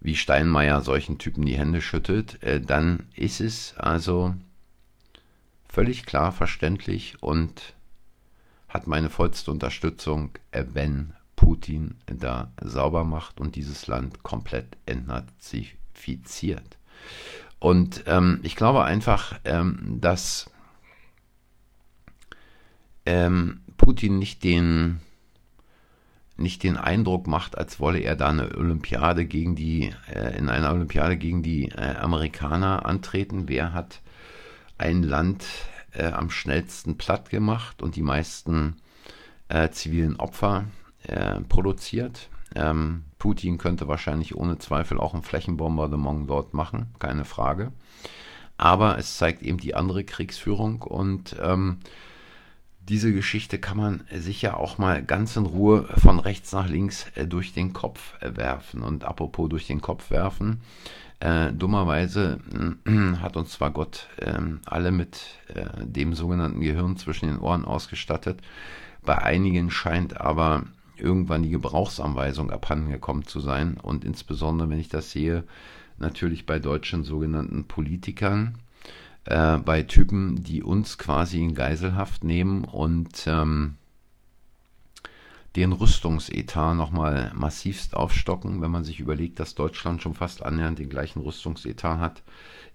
wie 0.00 0.16
Steinmeier 0.16 0.80
solchen 0.82 1.18
Typen 1.18 1.44
die 1.46 1.58
Hände 1.58 1.80
schüttelt, 1.80 2.42
äh, 2.42 2.60
dann 2.60 3.06
ist 3.14 3.40
es 3.40 3.76
also 3.76 4.34
völlig 5.68 6.06
klar 6.06 6.32
verständlich 6.32 7.22
und 7.22 7.74
hat 8.68 8.86
meine 8.86 9.10
vollste 9.10 9.50
Unterstützung, 9.50 10.30
äh, 10.50 10.64
wenn 10.72 11.12
Putin 11.36 11.96
da 12.06 12.50
sauber 12.62 13.04
macht 13.04 13.40
und 13.40 13.56
dieses 13.56 13.86
Land 13.86 14.22
komplett 14.22 14.76
entnazifiziert. 14.86 16.78
Und 17.58 18.04
ähm, 18.06 18.40
ich 18.42 18.56
glaube 18.56 18.84
einfach, 18.84 19.38
ähm, 19.44 19.98
dass 20.00 20.50
ähm, 23.04 23.60
Putin 23.76 24.18
nicht 24.18 24.44
den 24.44 25.00
nicht 26.36 26.62
den 26.62 26.76
Eindruck 26.76 27.26
macht, 27.26 27.56
als 27.56 27.80
wolle 27.80 28.00
er 28.00 28.16
da 28.16 28.28
eine 28.28 28.54
Olympiade 28.56 29.24
gegen 29.24 29.54
die, 29.54 29.92
äh, 30.12 30.36
in 30.36 30.48
einer 30.48 30.72
Olympiade 30.72 31.16
gegen 31.16 31.42
die 31.42 31.70
äh, 31.70 31.96
Amerikaner 31.96 32.84
antreten. 32.86 33.48
Wer 33.48 33.72
hat 33.72 34.00
ein 34.78 35.02
Land 35.02 35.46
äh, 35.92 36.06
am 36.06 36.30
schnellsten 36.30 36.98
platt 36.98 37.30
gemacht 37.30 37.82
und 37.82 37.96
die 37.96 38.02
meisten 38.02 38.76
äh, 39.48 39.70
zivilen 39.70 40.16
Opfer 40.16 40.64
äh, 41.04 41.40
produziert? 41.42 42.28
Ähm, 42.54 43.04
Putin 43.18 43.58
könnte 43.58 43.88
wahrscheinlich 43.88 44.36
ohne 44.36 44.58
Zweifel 44.58 44.98
auch 44.98 45.14
ein 45.14 45.22
Flächenbombardement 45.22 46.28
dort 46.28 46.54
machen, 46.54 46.94
keine 46.98 47.24
Frage. 47.24 47.72
Aber 48.58 48.98
es 48.98 49.16
zeigt 49.18 49.42
eben 49.42 49.58
die 49.58 49.74
andere 49.74 50.04
Kriegsführung 50.04 50.82
und 50.82 51.36
ähm, 51.42 51.78
diese 52.88 53.12
Geschichte 53.12 53.58
kann 53.58 53.76
man 53.76 54.04
sich 54.12 54.42
ja 54.42 54.54
auch 54.54 54.78
mal 54.78 55.02
ganz 55.02 55.36
in 55.36 55.46
Ruhe 55.46 55.88
von 55.96 56.18
rechts 56.18 56.52
nach 56.52 56.68
links 56.68 57.06
äh, 57.14 57.26
durch 57.26 57.52
den 57.52 57.72
Kopf 57.72 58.14
äh, 58.20 58.36
werfen. 58.36 58.82
Und 58.82 59.04
apropos 59.04 59.48
durch 59.48 59.66
den 59.66 59.80
Kopf 59.80 60.10
werfen, 60.10 60.60
äh, 61.20 61.52
dummerweise 61.52 62.38
äh, 62.86 63.16
hat 63.20 63.36
uns 63.36 63.50
zwar 63.50 63.70
Gott 63.70 64.08
äh, 64.18 64.38
alle 64.66 64.92
mit 64.92 65.20
äh, 65.48 65.64
dem 65.84 66.14
sogenannten 66.14 66.60
Gehirn 66.60 66.96
zwischen 66.96 67.26
den 67.26 67.38
Ohren 67.38 67.64
ausgestattet, 67.64 68.40
bei 69.04 69.18
einigen 69.18 69.70
scheint 69.70 70.20
aber 70.20 70.64
irgendwann 70.96 71.42
die 71.42 71.50
Gebrauchsanweisung 71.50 72.50
abhanden 72.50 72.90
gekommen 72.90 73.24
zu 73.24 73.40
sein. 73.40 73.78
Und 73.80 74.04
insbesondere, 74.04 74.68
wenn 74.70 74.80
ich 74.80 74.88
das 74.88 75.10
sehe, 75.10 75.44
natürlich 75.98 76.46
bei 76.46 76.58
deutschen 76.58 77.04
sogenannten 77.04 77.64
Politikern, 77.64 78.58
äh, 79.26 79.58
bei 79.58 79.82
Typen, 79.82 80.42
die 80.42 80.62
uns 80.62 80.98
quasi 80.98 81.42
in 81.42 81.54
Geiselhaft 81.54 82.24
nehmen 82.24 82.64
und 82.64 83.26
ähm, 83.26 83.76
den 85.56 85.72
Rüstungsetat 85.72 86.76
nochmal 86.76 87.32
massivst 87.34 87.96
aufstocken, 87.96 88.60
wenn 88.60 88.70
man 88.70 88.84
sich 88.84 89.00
überlegt, 89.00 89.40
dass 89.40 89.54
Deutschland 89.54 90.02
schon 90.02 90.14
fast 90.14 90.42
annähernd 90.42 90.78
den 90.78 90.90
gleichen 90.90 91.20
Rüstungsetat 91.20 91.98
hat 91.98 92.22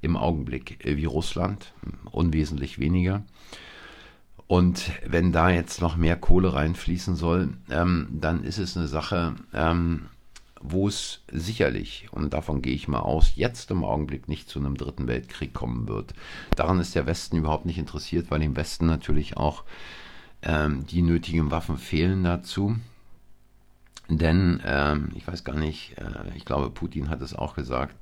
im 0.02 0.18
Augenblick 0.18 0.84
äh, 0.86 0.98
wie 0.98 1.06
Russland, 1.06 1.74
unwesentlich 2.12 2.80
weniger. 2.80 3.24
Und 4.48 4.92
wenn 5.06 5.32
da 5.32 5.50
jetzt 5.50 5.80
noch 5.80 5.96
mehr 5.96 6.18
Kohle 6.18 6.54
reinfließen 6.54 7.16
soll, 7.16 7.54
ähm, 7.70 8.10
dann 8.12 8.44
ist 8.44 8.58
es 8.58 8.76
eine 8.76 8.88
Sache, 8.88 9.36
ähm, 9.54 10.08
wo 10.64 10.88
es 10.88 11.22
sicherlich, 11.32 12.08
und 12.12 12.34
davon 12.34 12.62
gehe 12.62 12.74
ich 12.74 12.88
mal 12.88 13.00
aus, 13.00 13.36
jetzt 13.36 13.72
im 13.72 13.84
Augenblick 13.84 14.28
nicht 14.28 14.50
zu 14.50 14.60
einem 14.60 14.76
dritten 14.76 15.08
Weltkrieg 15.08 15.54
kommen 15.54 15.88
wird. 15.88 16.14
Daran 16.56 16.80
ist 16.80 16.96
der 16.96 17.06
Westen 17.06 17.38
überhaupt 17.38 17.66
nicht 17.66 17.78
interessiert, 17.78 18.32
weil 18.32 18.40
dem 18.40 18.56
Westen 18.56 18.86
natürlich 18.86 19.38
auch 19.38 19.64
ähm, 20.42 20.86
die 20.88 21.02
nötigen 21.02 21.52
Waffen 21.52 21.78
fehlen 21.78 22.24
dazu. 22.24 22.78
Denn, 24.08 24.62
ähm, 24.66 25.10
ich 25.16 25.28
weiß 25.28 25.44
gar 25.44 25.56
nicht, 25.56 25.98
äh, 25.98 26.36
ich 26.36 26.46
glaube, 26.46 26.70
Putin 26.70 27.10
hat 27.10 27.22
es 27.22 27.34
auch 27.34 27.56
gesagt, 27.56 27.96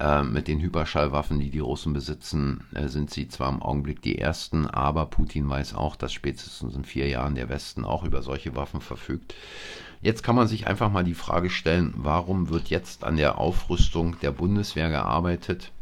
äh, 0.00 0.22
mit 0.22 0.48
den 0.48 0.60
Hyperschallwaffen, 0.60 1.38
die 1.38 1.50
die 1.50 1.60
Russen 1.60 1.92
besitzen, 1.92 2.64
äh, 2.74 2.88
sind 2.88 3.10
sie 3.10 3.28
zwar 3.28 3.48
im 3.48 3.62
Augenblick 3.62 4.02
die 4.02 4.18
ersten, 4.18 4.66
aber 4.66 5.06
Putin 5.06 5.48
weiß 5.48 5.74
auch, 5.74 5.96
dass 5.96 6.12
spätestens 6.12 6.74
in 6.74 6.84
vier 6.84 7.08
Jahren 7.08 7.34
der 7.34 7.48
Westen 7.48 7.84
auch 7.84 8.04
über 8.04 8.22
solche 8.22 8.56
Waffen 8.56 8.80
verfügt. 8.80 9.34
Jetzt 10.00 10.22
kann 10.22 10.36
man 10.36 10.48
sich 10.48 10.66
einfach 10.66 10.90
mal 10.90 11.04
die 11.04 11.14
Frage 11.14 11.48
stellen, 11.48 11.94
warum 11.96 12.50
wird 12.50 12.68
jetzt 12.68 13.04
an 13.04 13.16
der 13.16 13.38
Aufrüstung 13.38 14.18
der 14.20 14.32
Bundeswehr 14.32 14.90
gearbeitet? 14.90 15.72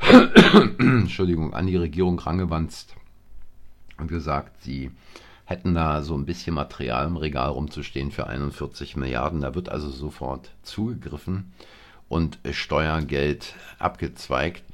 Entschuldigung, 0.78 1.54
an 1.54 1.66
die 1.66 1.76
Regierung 1.76 2.18
rangewanzt 2.18 2.94
und 3.98 4.08
gesagt, 4.08 4.62
sie 4.62 4.90
hätten 5.44 5.74
da 5.74 6.02
so 6.02 6.16
ein 6.16 6.26
bisschen 6.26 6.54
Material 6.54 7.06
im 7.06 7.16
Regal 7.16 7.50
rumzustehen 7.50 8.10
für 8.10 8.26
41 8.26 8.96
Milliarden. 8.96 9.40
Da 9.40 9.54
wird 9.54 9.68
also 9.68 9.88
sofort 9.88 10.50
zugegriffen 10.62 11.52
und 12.08 12.38
Steuergeld 12.50 13.54
abgezweigt. 13.78 14.64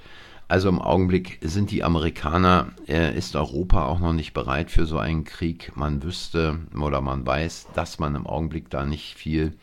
Also 0.49 0.69
im 0.69 0.83
Augenblick 0.83 1.39
sind 1.41 1.71
die 1.71 1.83
Amerikaner, 1.83 2.73
äh, 2.87 3.17
ist 3.17 3.37
Europa 3.37 3.87
auch 3.87 4.01
noch 4.01 4.13
nicht 4.13 4.35
bereit 4.35 4.71
für 4.71 4.85
so 4.85 4.99
einen 4.99 5.25
Krieg. 5.25 5.73
Man 5.77 6.03
wüsste 6.03 6.59
oder 6.79 7.01
man 7.01 7.25
weiß, 7.25 7.69
dass 7.75 7.99
man 7.99 8.15
im 8.15 8.27
Augenblick 8.27 8.69
da 8.69 8.85
nicht 8.85 9.15
viel 9.15 9.55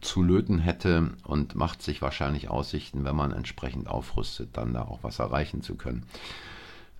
zu 0.00 0.22
löten 0.22 0.58
hätte 0.58 1.10
und 1.24 1.54
macht 1.54 1.82
sich 1.82 2.02
wahrscheinlich 2.02 2.48
Aussichten, 2.48 3.04
wenn 3.04 3.16
man 3.16 3.32
entsprechend 3.32 3.88
aufrüstet, 3.88 4.50
dann 4.52 4.72
da 4.72 4.82
auch 4.82 5.00
was 5.02 5.18
erreichen 5.18 5.62
zu 5.62 5.74
können. 5.74 6.04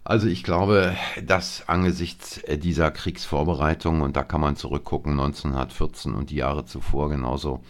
Also 0.03 0.29
ich 0.29 0.43
glaube, 0.43 0.97
dass 1.25 1.69
angesichts 1.69 2.41
dieser 2.49 2.91
Kriegsvorbereitungen, 2.91 4.03
und 4.03 4.17
da 4.17 4.25
kann 4.25 4.41
man 4.41 4.57
zurückgucken, 4.57 5.13
1914 5.13 6.15
und 6.15 6.31
die 6.31 6.37
Jahre 6.37 6.65
zuvor 6.65 7.11
genauso, 7.11 7.63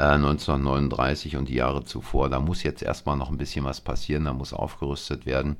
1939 0.00 1.34
äh, 1.34 1.36
und 1.36 1.48
die 1.48 1.54
Jahre 1.54 1.84
zuvor. 1.84 2.28
Da 2.28 2.40
muss 2.40 2.62
jetzt 2.62 2.82
erstmal 2.82 3.16
noch 3.16 3.30
ein 3.30 3.38
bisschen 3.38 3.64
was 3.64 3.80
passieren, 3.80 4.24
da 4.24 4.32
muss 4.32 4.52
aufgerüstet 4.52 5.26
werden. 5.26 5.56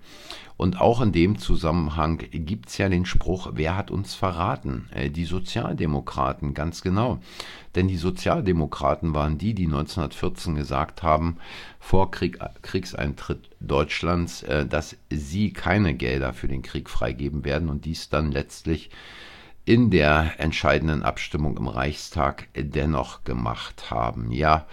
Und 0.56 0.80
auch 0.80 1.00
in 1.00 1.12
dem 1.12 1.38
Zusammenhang 1.38 2.18
gibt 2.30 2.68
es 2.68 2.78
ja 2.78 2.88
den 2.88 3.06
Spruch, 3.06 3.50
wer 3.54 3.76
hat 3.76 3.90
uns 3.90 4.14
verraten? 4.14 4.88
Äh, 4.92 5.10
die 5.10 5.24
Sozialdemokraten, 5.24 6.54
ganz 6.54 6.82
genau. 6.82 7.20
Denn 7.74 7.88
die 7.88 7.96
Sozialdemokraten 7.96 9.14
waren 9.14 9.38
die, 9.38 9.54
die 9.54 9.66
1914 9.66 10.54
gesagt 10.56 11.02
haben, 11.02 11.36
vor 11.78 12.10
Krieg, 12.10 12.38
Kriegseintritt 12.62 13.50
Deutschlands, 13.60 14.42
äh, 14.42 14.66
dass 14.66 14.96
sie 15.10 15.52
keine 15.52 15.94
Gelder 15.94 16.32
für 16.32 16.48
den 16.48 16.62
Krieg 16.62 16.90
freigeben 16.90 17.44
werden 17.44 17.68
und 17.68 17.84
dies 17.84 18.08
dann 18.08 18.32
letztlich 18.32 18.90
in 19.70 19.88
der 19.88 20.32
entscheidenden 20.38 21.04
Abstimmung 21.04 21.56
im 21.56 21.68
Reichstag 21.68 22.48
dennoch 22.56 23.22
gemacht 23.22 23.92
haben. 23.92 24.32
Ja, 24.32 24.66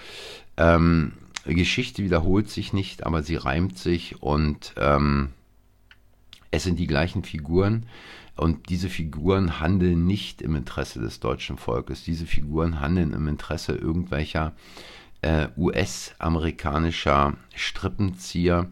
ähm, 0.57 1.13
Geschichte 1.45 2.03
wiederholt 2.03 2.49
sich 2.49 2.73
nicht, 2.73 3.05
aber 3.05 3.21
sie 3.21 3.35
reimt 3.35 3.77
sich 3.77 4.23
und 4.23 4.73
ähm, 4.75 5.33
es 6.49 6.63
sind 6.63 6.79
die 6.79 6.87
gleichen 6.87 7.23
Figuren 7.23 7.85
und 8.35 8.69
diese 8.69 8.89
Figuren 8.89 9.59
handeln 9.59 10.07
nicht 10.07 10.41
im 10.41 10.55
Interesse 10.55 10.99
des 10.99 11.19
deutschen 11.19 11.59
Volkes. 11.59 12.03
Diese 12.03 12.25
Figuren 12.25 12.79
handeln 12.79 13.13
im 13.13 13.27
Interesse 13.27 13.75
irgendwelcher 13.75 14.55
äh, 15.21 15.49
US-amerikanischer 15.57 17.37
Strippenzieher 17.53 18.67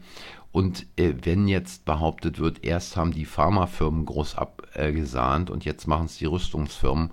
und 0.56 0.86
äh, 0.96 1.12
wenn 1.20 1.48
jetzt 1.48 1.84
behauptet 1.84 2.38
wird, 2.38 2.64
erst 2.64 2.96
haben 2.96 3.12
die 3.12 3.26
Pharmafirmen 3.26 4.06
groß 4.06 4.36
abgesahnt 4.36 5.50
äh, 5.50 5.52
und 5.52 5.66
jetzt 5.66 5.86
machen 5.86 6.06
es 6.06 6.16
die 6.16 6.24
Rüstungsfirmen, 6.24 7.10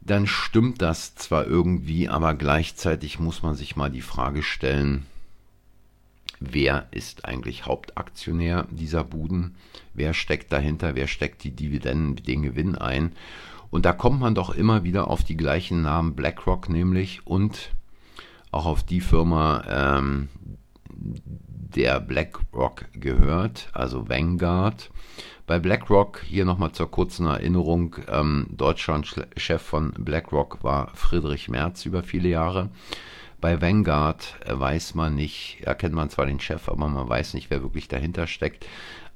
dann 0.00 0.28
stimmt 0.28 0.80
das 0.80 1.16
zwar 1.16 1.44
irgendwie, 1.44 2.08
aber 2.08 2.34
gleichzeitig 2.34 3.18
muss 3.18 3.42
man 3.42 3.56
sich 3.56 3.74
mal 3.74 3.90
die 3.90 4.00
Frage 4.00 4.44
stellen, 4.44 5.06
wer 6.38 6.86
ist 6.92 7.24
eigentlich 7.24 7.66
Hauptaktionär 7.66 8.68
dieser 8.70 9.02
Buden? 9.02 9.56
Wer 9.92 10.14
steckt 10.14 10.52
dahinter? 10.52 10.94
Wer 10.94 11.08
steckt 11.08 11.42
die 11.42 11.50
Dividenden, 11.50 12.22
den 12.22 12.42
Gewinn 12.42 12.76
ein? 12.76 13.10
Und 13.72 13.84
da 13.84 13.92
kommt 13.92 14.20
man 14.20 14.36
doch 14.36 14.50
immer 14.54 14.84
wieder 14.84 15.10
auf 15.10 15.24
die 15.24 15.36
gleichen 15.36 15.82
Namen 15.82 16.14
BlackRock 16.14 16.68
nämlich 16.68 17.26
und 17.26 17.72
auch 18.52 18.66
auf 18.66 18.84
die 18.84 19.00
Firma, 19.00 19.64
ähm, 19.68 20.28
der 20.96 22.00
BlackRock 22.00 22.86
gehört, 22.92 23.68
also 23.72 24.08
Vanguard. 24.08 24.90
Bei 25.46 25.58
BlackRock, 25.58 26.22
hier 26.24 26.44
nochmal 26.44 26.72
zur 26.72 26.90
kurzen 26.90 27.26
Erinnerung, 27.26 27.96
ähm, 28.08 28.48
Deutschland-Chef 28.50 29.62
von 29.62 29.92
BlackRock 29.92 30.64
war 30.64 30.90
Friedrich 30.94 31.48
Merz 31.48 31.86
über 31.86 32.02
viele 32.02 32.28
Jahre. 32.28 32.70
Bei 33.40 33.60
Vanguard 33.60 34.36
äh, 34.44 34.58
weiß 34.58 34.94
man 34.94 35.14
nicht, 35.14 35.58
erkennt 35.62 35.94
man 35.94 36.10
zwar 36.10 36.26
den 36.26 36.40
Chef, 36.40 36.68
aber 36.68 36.88
man 36.88 37.08
weiß 37.08 37.34
nicht, 37.34 37.50
wer 37.50 37.62
wirklich 37.62 37.86
dahinter 37.86 38.26
steckt. 38.26 38.66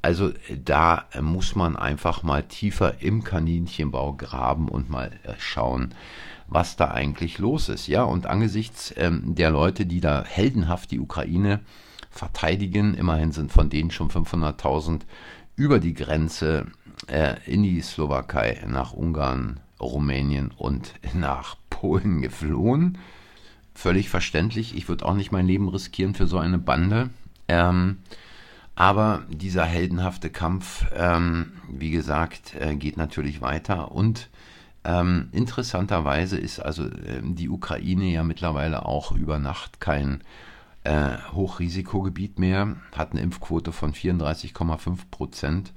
Also 0.03 0.33
da 0.57 1.05
muss 1.21 1.57
man 1.57 1.77
einfach 1.77 2.23
mal 2.23 2.43
tiefer 2.45 3.03
im 3.03 3.23
Kaninchenbau 3.23 4.15
graben 4.15 4.69
und 4.69 4.89
mal 4.89 5.11
äh, 5.25 5.35
schauen, 5.39 5.95
was 6.51 6.77
da 6.77 6.91
eigentlich 6.91 7.39
los 7.39 7.69
ist. 7.69 7.87
Ja, 7.87 8.03
und 8.03 8.27
angesichts 8.27 8.93
ähm, 8.97 9.35
der 9.35 9.51
Leute, 9.51 9.87
die 9.87 10.01
da 10.01 10.25
heldenhaft 10.25 10.91
die 10.91 11.01
Ukraine 11.01 11.61
verteidigen. 12.11 12.95
Immerhin 12.95 13.33
sind 13.33 13.53
von 13.53 13.71
denen 13.71 13.91
schon 13.91 14.11
500.000 14.11 15.03
über 15.57 15.79
die 15.79 15.95
Grenze 15.95 16.67
äh, 17.07 17.37
in 17.47 17.63
die 17.63 17.81
Slowakei, 17.81 18.63
nach 18.67 18.93
Ungarn, 18.93 19.61
Rumänien 19.81 20.51
und 20.57 20.93
nach 21.15 21.57
Polen 21.71 22.21
geflohen. 22.21 22.99
völlig 23.75 24.11
verständlich. 24.11 24.77
Ich 24.77 24.89
würde 24.89 25.07
auch 25.07 25.15
nicht 25.15 25.33
mein 25.33 25.47
Leben 25.47 25.69
riskieren 25.69 26.15
für 26.15 26.27
so 26.27 26.39
eine 26.39 26.59
Bande. 26.59 27.11
Ähm, 27.49 27.99
aber 28.75 29.25
dieser 29.29 29.65
heldenhafte 29.65 30.31
Kampf, 30.31 30.87
ähm, 30.97 31.53
wie 31.69 31.91
gesagt, 31.91 32.55
äh, 32.59 32.75
geht 32.75 32.97
natürlich 32.97 33.41
weiter. 33.41 33.93
Und 33.93 34.29
ähm, 34.85 35.29
interessanterweise 35.33 36.39
ist 36.39 36.59
also 36.61 36.87
äh, 36.87 37.21
die 37.23 37.49
Ukraine 37.49 38.07
ja 38.07 38.23
mittlerweile 38.23 38.87
auch 38.87 39.13
über 39.13 39.39
Nacht 39.39 39.81
kein 39.81 40.23
äh, 40.85 41.19
Hochrisikogebiet 41.33 42.39
mehr, 42.39 42.77
hat 42.97 43.13
eine 43.13 43.21
Impfquote 43.21 43.73
von 43.73 43.93
34,5 43.93 44.99
Prozent. 45.11 45.73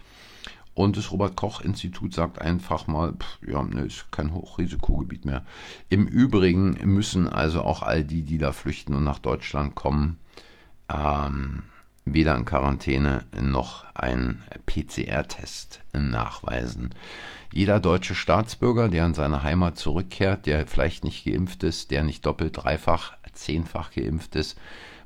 Und 0.75 0.97
das 0.97 1.11
Robert-Koch-Institut 1.11 2.13
sagt 2.13 2.41
einfach 2.41 2.87
mal, 2.87 3.13
pff, 3.13 3.39
ja, 3.47 3.61
ne, 3.61 3.81
ist 3.81 4.11
kein 4.11 4.33
Hochrisikogebiet 4.33 5.25
mehr. 5.25 5.43
Im 5.89 6.07
Übrigen 6.07 6.79
müssen 6.85 7.27
also 7.27 7.61
auch 7.61 7.83
all 7.83 8.03
die, 8.03 8.23
die 8.23 8.39
da 8.39 8.53
flüchten 8.53 8.95
und 8.95 9.03
nach 9.03 9.19
Deutschland 9.19 9.75
kommen, 9.75 10.17
ähm, 10.89 11.63
weder 12.05 12.35
in 12.35 12.45
Quarantäne 12.45 13.25
noch 13.39 13.85
einen 13.95 14.43
PCR-Test 14.65 15.81
nachweisen. 15.93 16.93
Jeder 17.51 17.79
deutsche 17.79 18.15
Staatsbürger, 18.15 18.89
der 18.89 19.05
in 19.05 19.13
seine 19.13 19.43
Heimat 19.43 19.77
zurückkehrt, 19.77 20.45
der 20.45 20.65
vielleicht 20.67 21.03
nicht 21.03 21.25
geimpft 21.25 21.63
ist, 21.63 21.91
der 21.91 22.03
nicht 22.03 22.25
doppelt, 22.25 22.57
dreifach, 22.57 23.13
zehnfach 23.33 23.91
geimpft 23.91 24.35
ist, 24.35 24.57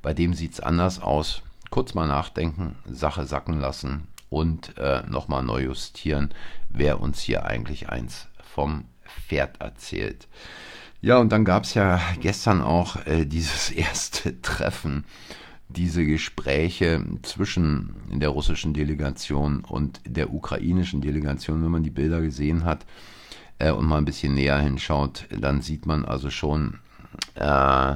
bei 0.01 0.13
dem 0.13 0.33
sieht 0.33 0.53
es 0.53 0.59
anders 0.59 1.01
aus. 1.01 1.43
Kurz 1.69 1.93
mal 1.93 2.07
nachdenken, 2.07 2.75
Sache 2.85 3.25
sacken 3.25 3.59
lassen 3.59 4.07
und 4.29 4.77
äh, 4.77 5.03
nochmal 5.07 5.43
neu 5.43 5.63
justieren, 5.63 6.33
wer 6.69 7.01
uns 7.01 7.19
hier 7.19 7.45
eigentlich 7.45 7.89
eins 7.89 8.27
vom 8.41 8.85
Pferd 9.03 9.59
erzählt. 9.59 10.27
Ja, 11.01 11.17
und 11.17 11.31
dann 11.31 11.45
gab 11.45 11.63
es 11.63 11.73
ja 11.73 11.99
gestern 12.21 12.61
auch 12.61 13.05
äh, 13.05 13.25
dieses 13.25 13.69
erste 13.71 14.41
Treffen, 14.41 15.05
diese 15.69 16.05
Gespräche 16.05 17.03
zwischen 17.23 17.95
der 18.09 18.29
russischen 18.29 18.73
Delegation 18.73 19.61
und 19.61 19.99
der 20.05 20.33
ukrainischen 20.33 21.01
Delegation. 21.01 21.63
Wenn 21.63 21.71
man 21.71 21.83
die 21.83 21.89
Bilder 21.89 22.21
gesehen 22.21 22.63
hat 22.63 22.85
äh, 23.59 23.71
und 23.71 23.85
mal 23.85 23.97
ein 23.97 24.05
bisschen 24.05 24.33
näher 24.33 24.59
hinschaut, 24.59 25.25
dann 25.29 25.61
sieht 25.61 25.85
man 25.85 26.05
also 26.05 26.29
schon, 26.29 26.79
äh, 27.35 27.95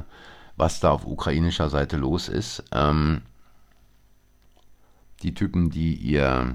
was 0.56 0.80
da 0.80 0.90
auf 0.90 1.06
ukrainischer 1.06 1.70
Seite 1.70 1.96
los 1.96 2.28
ist. 2.28 2.62
Ähm, 2.72 3.22
die 5.22 5.34
Typen, 5.34 5.70
die 5.70 5.94
ihr 5.94 6.54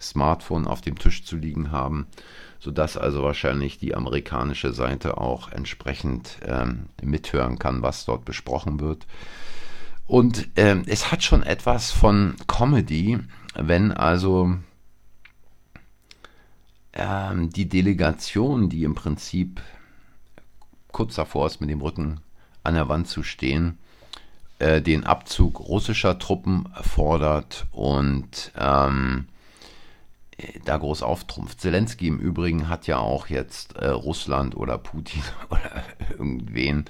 Smartphone 0.00 0.66
auf 0.66 0.80
dem 0.80 0.98
Tisch 0.98 1.24
zu 1.24 1.36
liegen 1.36 1.70
haben, 1.70 2.06
sodass 2.58 2.96
also 2.96 3.22
wahrscheinlich 3.22 3.78
die 3.78 3.94
amerikanische 3.94 4.72
Seite 4.72 5.18
auch 5.18 5.50
entsprechend 5.50 6.38
ähm, 6.44 6.86
mithören 7.02 7.58
kann, 7.58 7.82
was 7.82 8.04
dort 8.04 8.24
besprochen 8.24 8.80
wird. 8.80 9.06
Und 10.10 10.48
ähm, 10.56 10.82
es 10.88 11.12
hat 11.12 11.22
schon 11.22 11.44
etwas 11.44 11.92
von 11.92 12.34
Comedy, 12.48 13.20
wenn 13.54 13.92
also 13.92 14.56
ähm, 16.92 17.50
die 17.50 17.68
Delegation, 17.68 18.68
die 18.68 18.82
im 18.82 18.96
Prinzip 18.96 19.60
kurz 20.90 21.14
davor 21.14 21.46
ist, 21.46 21.60
mit 21.60 21.70
dem 21.70 21.80
Rücken 21.80 22.18
an 22.64 22.74
der 22.74 22.88
Wand 22.88 23.06
zu 23.06 23.22
stehen, 23.22 23.78
äh, 24.58 24.82
den 24.82 25.04
Abzug 25.04 25.60
russischer 25.60 26.18
Truppen 26.18 26.68
fordert 26.82 27.68
und 27.70 28.50
ähm, 28.58 29.28
da 30.64 30.76
groß 30.76 31.04
auftrumpft. 31.04 31.60
Zelensky 31.60 32.08
im 32.08 32.18
Übrigen 32.18 32.68
hat 32.68 32.88
ja 32.88 32.98
auch 32.98 33.28
jetzt 33.28 33.76
äh, 33.76 33.86
Russland 33.86 34.56
oder 34.56 34.76
Putin 34.76 35.22
oder 35.50 35.84
irgendwen 36.10 36.86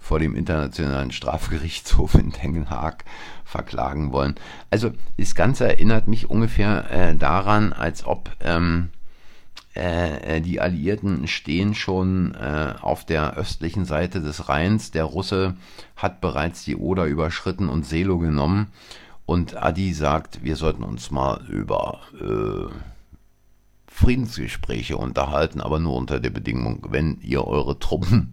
vor 0.00 0.18
dem 0.18 0.34
Internationalen 0.34 1.12
Strafgerichtshof 1.12 2.14
in 2.14 2.32
Den 2.32 2.70
Haag 2.70 3.04
verklagen 3.44 4.12
wollen. 4.12 4.34
Also 4.70 4.90
das 5.16 5.34
Ganze 5.34 5.68
erinnert 5.68 6.08
mich 6.08 6.28
ungefähr 6.28 6.90
äh, 6.90 7.14
daran, 7.14 7.72
als 7.72 8.04
ob 8.04 8.30
ähm, 8.40 8.88
äh, 9.76 10.38
äh, 10.38 10.40
die 10.40 10.60
Alliierten 10.60 11.28
stehen 11.28 11.74
schon 11.74 12.34
äh, 12.34 12.74
auf 12.80 13.04
der 13.04 13.36
östlichen 13.36 13.84
Seite 13.84 14.20
des 14.20 14.48
Rheins. 14.48 14.90
Der 14.90 15.04
Russe 15.04 15.54
hat 15.94 16.20
bereits 16.20 16.64
die 16.64 16.76
Oder 16.76 17.04
überschritten 17.04 17.68
und 17.68 17.86
Selo 17.86 18.18
genommen. 18.18 18.72
Und 19.26 19.56
Adi 19.56 19.92
sagt, 19.92 20.42
wir 20.42 20.56
sollten 20.56 20.82
uns 20.82 21.12
mal 21.12 21.44
über 21.48 22.00
äh, 22.20 22.74
Friedensgespräche 24.00 24.96
unterhalten, 24.96 25.60
aber 25.60 25.78
nur 25.78 25.94
unter 25.94 26.20
der 26.20 26.30
Bedingung, 26.30 26.86
wenn 26.88 27.20
ihr 27.20 27.46
eure 27.46 27.78
Truppen 27.78 28.32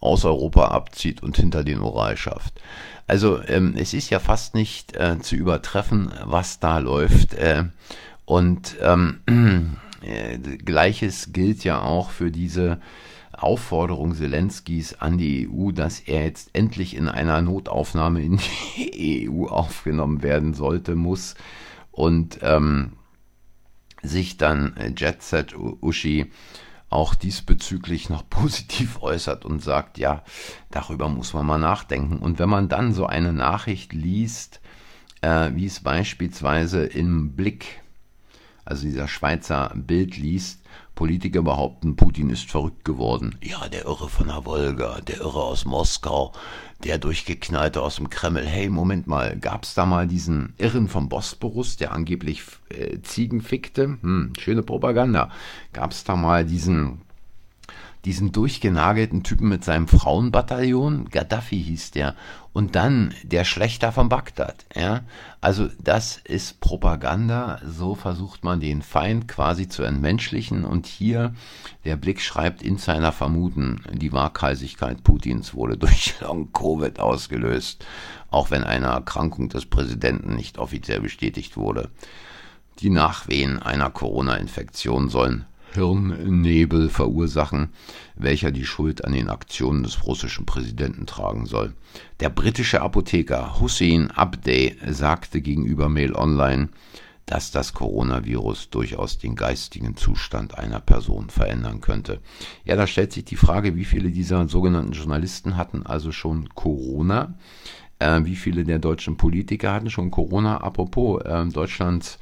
aus 0.00 0.24
Europa 0.24 0.68
abzieht 0.68 1.22
und 1.22 1.36
hinter 1.36 1.64
den 1.64 1.80
Ural 1.80 2.16
schafft. 2.16 2.60
Also 3.08 3.40
ähm, 3.48 3.74
es 3.76 3.94
ist 3.94 4.10
ja 4.10 4.20
fast 4.20 4.54
nicht 4.54 4.94
äh, 4.94 5.18
zu 5.18 5.34
übertreffen, 5.34 6.12
was 6.24 6.60
da 6.60 6.78
läuft. 6.78 7.34
Äh, 7.34 7.64
und 8.26 8.76
ähm, 8.80 9.18
äh, 10.02 10.38
Gleiches 10.38 11.32
gilt 11.32 11.64
ja 11.64 11.82
auch 11.82 12.10
für 12.10 12.30
diese 12.30 12.78
Aufforderung 13.32 14.14
Zelenskis 14.14 14.94
an 14.94 15.18
die 15.18 15.48
EU, 15.48 15.72
dass 15.72 16.00
er 16.00 16.24
jetzt 16.24 16.50
endlich 16.52 16.96
in 16.96 17.08
einer 17.08 17.42
Notaufnahme 17.42 18.22
in 18.22 18.38
die 18.76 19.28
EU 19.30 19.46
aufgenommen 19.46 20.22
werden 20.22 20.54
sollte, 20.54 20.94
muss 20.94 21.34
und 21.90 22.38
ähm, 22.42 22.92
sich 24.02 24.36
dann 24.36 24.76
äh, 24.76 24.92
Jet 24.96 25.22
Set 25.22 25.54
Uschi 25.56 26.30
auch 26.90 27.14
diesbezüglich 27.14 28.08
noch 28.08 28.28
positiv 28.30 29.02
äußert 29.02 29.44
und 29.44 29.62
sagt, 29.62 29.98
ja, 29.98 30.22
darüber 30.70 31.08
muss 31.08 31.34
man 31.34 31.46
mal 31.46 31.58
nachdenken. 31.58 32.18
Und 32.18 32.38
wenn 32.38 32.48
man 32.48 32.68
dann 32.68 32.92
so 32.92 33.06
eine 33.06 33.32
Nachricht 33.32 33.92
liest, 33.92 34.60
äh, 35.20 35.50
wie 35.54 35.66
es 35.66 35.80
beispielsweise 35.80 36.84
im 36.84 37.32
Blick 37.32 37.82
also 38.68 38.86
dieser 38.86 39.08
Schweizer 39.08 39.72
Bild 39.74 40.18
liest, 40.18 40.60
Politiker 40.98 41.42
behaupten, 41.42 41.94
Putin 41.94 42.28
ist 42.28 42.50
verrückt 42.50 42.84
geworden. 42.84 43.36
Ja, 43.40 43.68
der 43.68 43.84
Irre 43.84 44.08
von 44.08 44.26
der 44.26 44.44
Wolga, 44.44 45.00
der 45.00 45.18
Irre 45.18 45.44
aus 45.44 45.64
Moskau, 45.64 46.32
der 46.82 46.98
Durchgeknallte 46.98 47.80
aus 47.80 47.96
dem 47.96 48.10
Kreml. 48.10 48.44
Hey, 48.44 48.68
Moment 48.68 49.06
mal, 49.06 49.38
gab's 49.38 49.74
da 49.74 49.86
mal 49.86 50.08
diesen 50.08 50.54
Irren 50.58 50.88
vom 50.88 51.08
Bosporus, 51.08 51.76
der 51.76 51.92
angeblich 51.92 52.42
äh, 52.70 53.00
Ziegen 53.02 53.42
fickte? 53.42 53.96
Hm, 54.00 54.32
schöne 54.40 54.64
Propaganda. 54.64 55.30
Gab's 55.72 56.02
da 56.02 56.16
mal 56.16 56.44
diesen 56.44 57.00
diesen 58.04 58.32
durchgenagelten 58.32 59.22
Typen 59.22 59.48
mit 59.48 59.64
seinem 59.64 59.88
Frauenbataillon, 59.88 61.08
Gaddafi 61.10 61.62
hieß 61.62 61.90
der, 61.90 62.14
und 62.52 62.74
dann 62.74 63.14
der 63.22 63.44
Schlechter 63.44 63.92
von 63.92 64.08
Bagdad. 64.08 64.66
Ja? 64.74 65.02
Also 65.40 65.68
das 65.82 66.16
ist 66.24 66.60
Propaganda, 66.60 67.60
so 67.64 67.94
versucht 67.94 68.44
man 68.44 68.60
den 68.60 68.82
Feind 68.82 69.28
quasi 69.28 69.68
zu 69.68 69.82
entmenschlichen 69.82 70.64
und 70.64 70.86
hier 70.86 71.34
der 71.84 71.96
Blick 71.96 72.20
schreibt 72.20 72.62
Insider 72.62 73.12
vermuten, 73.12 73.82
die 73.92 74.12
Waghalsigkeit 74.12 75.04
Putins 75.04 75.54
wurde 75.54 75.76
durch 75.76 76.14
Long-Covid 76.20 77.00
ausgelöst, 77.00 77.84
auch 78.30 78.50
wenn 78.50 78.64
eine 78.64 78.86
Erkrankung 78.86 79.48
des 79.48 79.66
Präsidenten 79.66 80.34
nicht 80.34 80.58
offiziell 80.58 81.00
bestätigt 81.00 81.56
wurde. 81.56 81.90
Die 82.80 82.90
Nachwehen 82.90 83.60
einer 83.60 83.90
Corona-Infektion 83.90 85.08
sollen 85.08 85.46
Hirnnebel 85.74 86.88
verursachen, 86.88 87.70
welcher 88.16 88.50
die 88.50 88.64
Schuld 88.64 89.04
an 89.04 89.12
den 89.12 89.28
Aktionen 89.28 89.82
des 89.82 90.06
russischen 90.06 90.46
Präsidenten 90.46 91.06
tragen 91.06 91.46
soll. 91.46 91.74
Der 92.20 92.30
britische 92.30 92.80
Apotheker 92.80 93.60
Hussein 93.60 94.10
Abdey 94.10 94.76
sagte 94.86 95.40
gegenüber 95.40 95.88
Mail 95.88 96.14
Online, 96.14 96.68
dass 97.28 97.50
das 97.50 97.74
Coronavirus 97.74 98.70
durchaus 98.70 99.18
den 99.18 99.36
geistigen 99.36 99.96
Zustand 99.96 100.56
einer 100.56 100.80
Person 100.80 101.28
verändern 101.28 101.80
könnte. 101.82 102.20
Ja, 102.64 102.74
da 102.74 102.86
stellt 102.86 103.12
sich 103.12 103.24
die 103.24 103.36
Frage, 103.36 103.76
wie 103.76 103.84
viele 103.84 104.10
dieser 104.10 104.48
sogenannten 104.48 104.92
Journalisten 104.92 105.56
hatten 105.56 105.84
also 105.84 106.10
schon 106.10 106.48
Corona? 106.54 107.34
Äh, 107.98 108.24
wie 108.24 108.36
viele 108.36 108.64
der 108.64 108.78
deutschen 108.78 109.18
Politiker 109.18 109.72
hatten 109.74 109.90
schon 109.90 110.10
Corona? 110.10 110.58
Apropos, 110.58 111.20
äh, 111.22 111.44
Deutschlands 111.46 112.18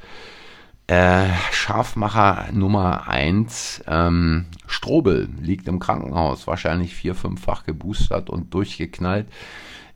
äh, 0.87 1.29
Scharfmacher 1.51 2.53
Nummer 2.53 3.09
1, 3.09 3.85
ähm, 3.89 4.47
Strobel, 4.67 5.29
liegt 5.41 5.67
im 5.69 5.81
Krankenhaus, 5.81 6.47
wahrscheinlich 6.47 6.95
vier-, 6.95 7.15
fünffach 7.15 7.65
geboostert 7.65 8.31
und 8.31 8.55
durchgeknallt, 8.55 9.27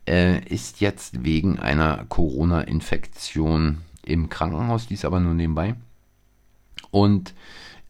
äh, 0.07 0.43
ist 0.45 0.81
jetzt 0.81 1.23
wegen 1.23 1.59
einer 1.59 2.05
Corona-Infektion 2.09 3.79
im 4.03 4.29
Krankenhaus, 4.29 4.87
dies 4.87 5.05
aber 5.05 5.19
nur 5.19 5.33
nebenbei. 5.33 5.75
Und 6.89 7.33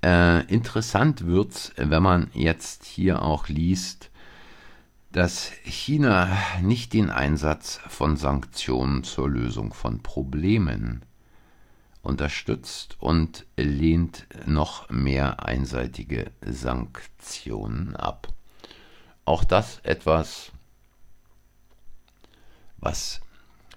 äh, 0.03 0.45
interessant 0.45 1.25
wird's, 1.25 1.73
wenn 1.77 2.03
man 2.03 2.29
jetzt 2.33 2.85
hier 2.85 3.23
auch 3.23 3.47
liest, 3.47 4.11
dass 5.11 5.51
China 5.63 6.29
nicht 6.61 6.93
den 6.93 7.09
Einsatz 7.09 7.79
von 7.87 8.15
Sanktionen 8.15 9.03
zur 9.03 9.29
Lösung 9.29 9.73
von 9.73 10.01
Problemen 10.01 11.03
unterstützt 12.01 12.97
und 12.99 13.45
lehnt 13.55 14.27
noch 14.45 14.89
mehr 14.89 15.45
einseitige 15.45 16.31
Sanktionen 16.41 17.95
ab. 17.95 18.27
Auch 19.25 19.43
das 19.43 19.79
etwas, 19.83 20.51
was 22.77 23.21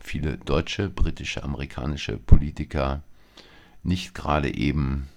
viele 0.01 0.39
deutsche, 0.39 0.89
britische, 0.89 1.43
amerikanische 1.43 2.17
Politiker 2.17 3.03
nicht 3.83 4.15
gerade 4.15 4.53
eben 4.55 5.09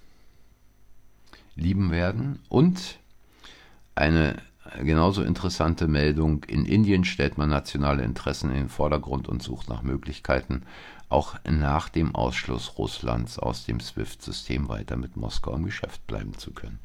lieben 1.55 1.91
werden. 1.91 2.39
Und 2.49 2.99
eine 3.95 4.41
genauso 4.81 5.23
interessante 5.23 5.87
Meldung, 5.87 6.43
in 6.45 6.65
Indien 6.65 7.03
stellt 7.03 7.37
man 7.37 7.49
nationale 7.49 8.03
Interessen 8.03 8.49
in 8.49 8.57
den 8.57 8.69
Vordergrund 8.69 9.27
und 9.27 9.43
sucht 9.43 9.69
nach 9.69 9.81
Möglichkeiten, 9.81 10.63
auch 11.09 11.35
nach 11.49 11.89
dem 11.89 12.15
Ausschluss 12.15 12.77
Russlands 12.77 13.39
aus 13.39 13.65
dem 13.65 13.79
SWIFT-System 13.79 14.67
weiter 14.69 14.97
mit 14.97 15.15
Moskau 15.15 15.55
im 15.55 15.65
Geschäft 15.65 16.05
bleiben 16.07 16.37
zu 16.37 16.51
können. 16.51 16.79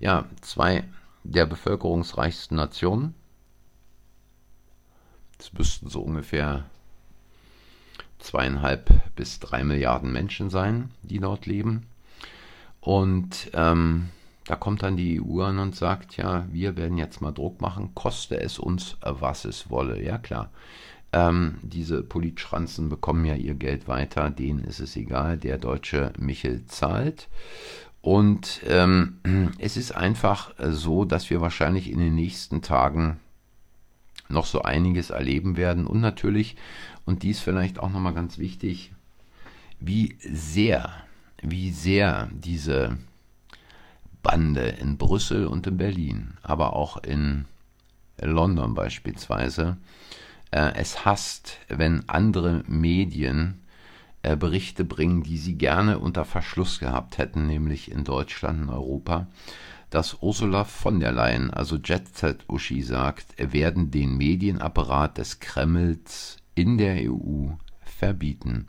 Ja, 0.00 0.24
zwei 0.40 0.84
der 1.24 1.46
bevölkerungsreichsten 1.46 2.56
Nationen. 2.56 3.14
Es 5.38 5.52
müssten 5.52 5.88
so 5.88 6.00
ungefähr 6.02 6.66
zweieinhalb 8.18 9.14
bis 9.16 9.40
drei 9.40 9.64
Milliarden 9.64 10.12
Menschen 10.12 10.50
sein, 10.50 10.90
die 11.02 11.18
dort 11.18 11.46
leben. 11.46 11.86
Und 12.80 13.50
ähm, 13.54 14.10
da 14.46 14.56
kommt 14.56 14.82
dann 14.82 14.96
die 14.96 15.20
EU 15.20 15.42
an 15.42 15.58
und 15.58 15.76
sagt, 15.76 16.16
ja, 16.16 16.46
wir 16.50 16.76
werden 16.76 16.98
jetzt 16.98 17.20
mal 17.20 17.32
Druck 17.32 17.60
machen, 17.60 17.94
koste 17.94 18.40
es 18.40 18.58
uns, 18.58 18.96
was 19.00 19.44
es 19.44 19.70
wolle. 19.70 20.02
Ja 20.02 20.18
klar, 20.18 20.50
ähm, 21.12 21.58
diese 21.62 22.02
Politschranzen 22.02 22.88
bekommen 22.88 23.24
ja 23.24 23.34
ihr 23.34 23.54
Geld 23.54 23.86
weiter, 23.86 24.30
denen 24.30 24.64
ist 24.64 24.80
es 24.80 24.96
egal, 24.96 25.36
der 25.36 25.58
deutsche 25.58 26.12
Michel 26.18 26.64
zahlt. 26.66 27.28
Und 28.00 28.62
ähm, 28.66 29.18
es 29.58 29.76
ist 29.76 29.92
einfach 29.92 30.52
so, 30.58 31.04
dass 31.04 31.30
wir 31.30 31.40
wahrscheinlich 31.40 31.90
in 31.90 31.98
den 31.98 32.14
nächsten 32.14 32.62
Tagen 32.62 33.20
noch 34.28 34.46
so 34.46 34.62
einiges 34.62 35.10
erleben 35.10 35.56
werden. 35.56 35.86
Und 35.86 36.00
natürlich, 36.00 36.56
und 37.04 37.22
dies 37.22 37.40
vielleicht 37.40 37.78
auch 37.78 37.90
nochmal 37.90 38.14
ganz 38.14 38.38
wichtig, 38.38 38.92
wie 39.78 40.16
sehr, 40.20 40.90
wie 41.42 41.70
sehr 41.70 42.28
diese 42.32 42.96
Bande 44.22 44.68
in 44.68 44.98
Brüssel 44.98 45.46
und 45.46 45.66
in 45.66 45.76
Berlin, 45.76 46.34
aber 46.42 46.74
auch 46.74 47.02
in 47.02 47.46
London 48.20 48.74
beispielsweise, 48.74 49.78
äh, 50.50 50.72
es 50.74 51.04
hasst, 51.04 51.58
wenn 51.68 52.08
andere 52.08 52.62
Medien 52.66 53.62
äh, 54.22 54.36
Berichte 54.36 54.84
bringen, 54.84 55.22
die 55.22 55.38
sie 55.38 55.56
gerne 55.56 55.98
unter 55.98 56.24
Verschluss 56.24 56.78
gehabt 56.78 57.18
hätten, 57.18 57.46
nämlich 57.46 57.90
in 57.90 58.04
Deutschland 58.04 58.62
und 58.62 58.70
Europa, 58.70 59.26
dass 59.90 60.22
Ursula 60.22 60.64
von 60.64 61.00
der 61.00 61.12
Leyen, 61.12 61.50
also 61.50 61.76
Jet 61.76 62.16
Set 62.16 62.44
Uschi, 62.48 62.82
sagt, 62.82 63.34
er 63.36 63.52
werden 63.52 63.90
den 63.90 64.16
Medienapparat 64.16 65.18
des 65.18 65.40
Kremls 65.40 66.38
in 66.54 66.78
der 66.78 67.10
EU 67.10 67.50
verbieten. 68.02 68.66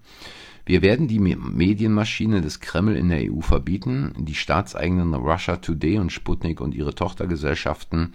Wir 0.63 0.83
werden 0.83 1.07
die 1.07 1.19
Medienmaschine 1.19 2.41
des 2.41 2.59
Kreml 2.59 2.95
in 2.95 3.09
der 3.09 3.31
EU 3.31 3.41
verbieten. 3.41 4.13
Die 4.15 4.35
staatseigenen 4.35 5.15
Russia 5.15 5.57
Today 5.57 5.97
und 5.97 6.11
Sputnik 6.11 6.61
und 6.61 6.75
ihre 6.75 6.93
Tochtergesellschaften 6.93 8.13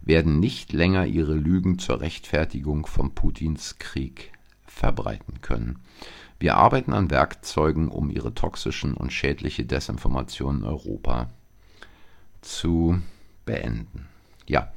werden 0.00 0.40
nicht 0.40 0.72
länger 0.72 1.04
ihre 1.04 1.34
Lügen 1.34 1.78
zur 1.78 2.00
Rechtfertigung 2.00 2.86
von 2.86 3.14
Putins 3.14 3.78
Krieg 3.78 4.32
verbreiten 4.66 5.42
können. 5.42 5.80
Wir 6.40 6.56
arbeiten 6.56 6.94
an 6.94 7.10
Werkzeugen, 7.10 7.88
um 7.88 8.08
ihre 8.10 8.32
toxischen 8.32 8.94
und 8.94 9.12
schädliche 9.12 9.66
Desinformation 9.66 10.60
in 10.60 10.64
Europa 10.64 11.28
zu 12.40 12.98
beenden. 13.44 14.06
Ja, 14.46 14.72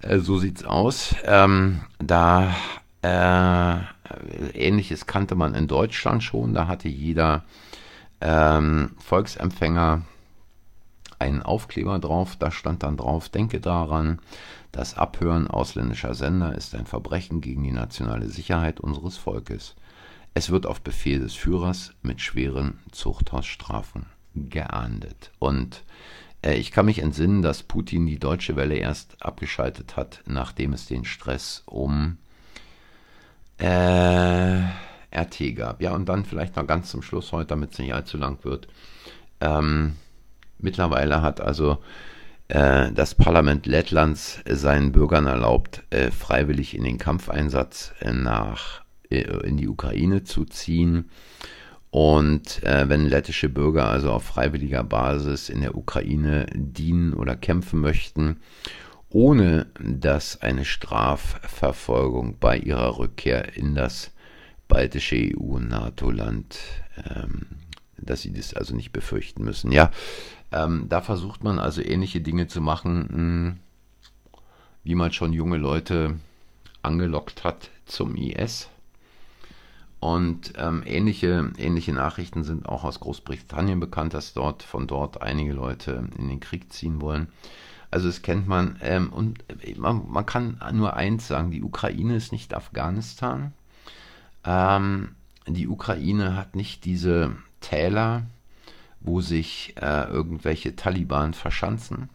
äh, 0.00 0.18
so 0.20 0.38
sieht's 0.38 0.64
aus. 0.64 1.16
Ähm, 1.24 1.80
da 1.98 2.54
äh, 3.02 3.97
Ähnliches 4.54 5.06
kannte 5.06 5.34
man 5.34 5.54
in 5.54 5.66
Deutschland 5.66 6.22
schon. 6.22 6.54
Da 6.54 6.66
hatte 6.66 6.88
jeder 6.88 7.44
ähm, 8.20 8.90
Volksempfänger 8.98 10.02
einen 11.18 11.42
Aufkleber 11.42 11.98
drauf. 11.98 12.36
Da 12.36 12.50
stand 12.50 12.82
dann 12.82 12.96
drauf, 12.96 13.28
denke 13.28 13.60
daran, 13.60 14.20
das 14.72 14.96
Abhören 14.96 15.48
ausländischer 15.48 16.14
Sender 16.14 16.54
ist 16.54 16.74
ein 16.74 16.86
Verbrechen 16.86 17.40
gegen 17.40 17.62
die 17.62 17.72
nationale 17.72 18.28
Sicherheit 18.28 18.80
unseres 18.80 19.16
Volkes. 19.16 19.74
Es 20.34 20.50
wird 20.50 20.66
auf 20.66 20.80
Befehl 20.82 21.20
des 21.20 21.34
Führers 21.34 21.92
mit 22.02 22.20
schweren 22.20 22.78
Zuchthausstrafen 22.92 24.06
geahndet. 24.34 25.32
Und 25.38 25.82
äh, 26.42 26.54
ich 26.54 26.70
kann 26.70 26.86
mich 26.86 27.00
entsinnen, 27.00 27.42
dass 27.42 27.62
Putin 27.62 28.06
die 28.06 28.18
deutsche 28.18 28.54
Welle 28.54 28.76
erst 28.76 29.16
abgeschaltet 29.20 29.96
hat, 29.96 30.22
nachdem 30.26 30.72
es 30.72 30.86
den 30.86 31.04
Stress 31.04 31.62
um 31.66 32.18
äh, 33.58 34.62
RT 35.14 35.56
gab. 35.56 35.82
Ja, 35.82 35.92
und 35.92 36.08
dann 36.08 36.24
vielleicht 36.24 36.56
noch 36.56 36.66
ganz 36.66 36.90
zum 36.90 37.02
Schluss 37.02 37.32
heute, 37.32 37.48
damit 37.48 37.72
es 37.72 37.78
nicht 37.78 37.94
allzu 37.94 38.16
lang 38.16 38.44
wird. 38.44 38.68
Ähm, 39.40 39.96
mittlerweile 40.58 41.22
hat 41.22 41.40
also 41.40 41.78
äh, 42.48 42.92
das 42.92 43.14
Parlament 43.14 43.66
Lettlands 43.66 44.40
seinen 44.48 44.92
Bürgern 44.92 45.26
erlaubt, 45.26 45.82
äh, 45.90 46.10
freiwillig 46.10 46.74
in 46.74 46.84
den 46.84 46.98
Kampfeinsatz 46.98 47.94
äh, 48.00 48.12
nach 48.12 48.82
äh, 49.10 49.22
in 49.46 49.56
die 49.56 49.68
Ukraine 49.68 50.24
zu 50.24 50.44
ziehen. 50.44 51.10
Und 51.90 52.62
äh, 52.64 52.88
wenn 52.88 53.06
lettische 53.06 53.48
Bürger 53.48 53.88
also 53.88 54.12
auf 54.12 54.24
freiwilliger 54.24 54.84
Basis 54.84 55.48
in 55.48 55.62
der 55.62 55.74
Ukraine 55.74 56.46
dienen 56.54 57.14
oder 57.14 57.34
kämpfen 57.34 57.80
möchten 57.80 58.40
ohne 59.10 59.66
dass 59.80 60.42
eine 60.42 60.64
Strafverfolgung 60.64 62.38
bei 62.38 62.58
ihrer 62.58 62.98
Rückkehr 62.98 63.56
in 63.56 63.74
das 63.74 64.10
baltische 64.68 65.16
EU- 65.16 65.56
und 65.56 65.68
NATO-Land, 65.68 66.58
ähm, 67.08 67.46
dass 67.96 68.22
sie 68.22 68.32
das 68.32 68.54
also 68.54 68.76
nicht 68.76 68.92
befürchten 68.92 69.44
müssen. 69.44 69.72
Ja, 69.72 69.90
ähm, 70.52 70.86
da 70.88 71.00
versucht 71.00 71.42
man 71.42 71.58
also 71.58 71.82
ähnliche 71.82 72.20
Dinge 72.20 72.46
zu 72.46 72.60
machen, 72.60 73.00
mh, 73.00 73.14
hm, 73.14 73.58
wie 74.84 74.94
man 74.94 75.12
schon 75.12 75.32
junge 75.32 75.58
Leute 75.58 76.18
angelockt 76.82 77.44
hat 77.44 77.70
zum 77.86 78.14
IS. 78.14 78.68
Und 80.00 80.52
ähm, 80.56 80.84
ähnliche, 80.86 81.50
ähnliche 81.58 81.92
Nachrichten 81.92 82.44
sind 82.44 82.68
auch 82.68 82.84
aus 82.84 83.00
Großbritannien 83.00 83.80
bekannt, 83.80 84.14
dass 84.14 84.32
dort 84.32 84.62
von 84.62 84.86
dort 84.86 85.20
einige 85.22 85.52
Leute 85.52 86.08
in 86.16 86.28
den 86.28 86.40
Krieg 86.40 86.72
ziehen 86.72 87.00
wollen. 87.00 87.28
Also 87.90 88.06
das 88.06 88.22
kennt 88.22 88.46
man. 88.46 88.76
Ähm, 88.82 89.12
und 89.12 89.44
man, 89.76 90.08
man, 90.08 90.26
kann 90.26 90.58
nur 90.72 90.94
eins 90.94 91.28
sagen, 91.28 91.50
die 91.50 91.62
Ukraine 91.62 92.16
ist 92.16 92.32
nicht 92.32 92.54
Afghanistan. 92.54 93.52
Ähm, 94.44 95.14
die 95.46 95.68
Ukraine 95.68 96.36
hat 96.36 96.54
nicht 96.54 96.84
diese 96.84 97.36
Täler, 97.60 98.26
wo 99.00 99.20
sich 99.20 99.74
äh, 99.80 100.04
irgendwelche 100.04 100.76
Taliban 100.76 101.32
verschanzen. 101.32 102.10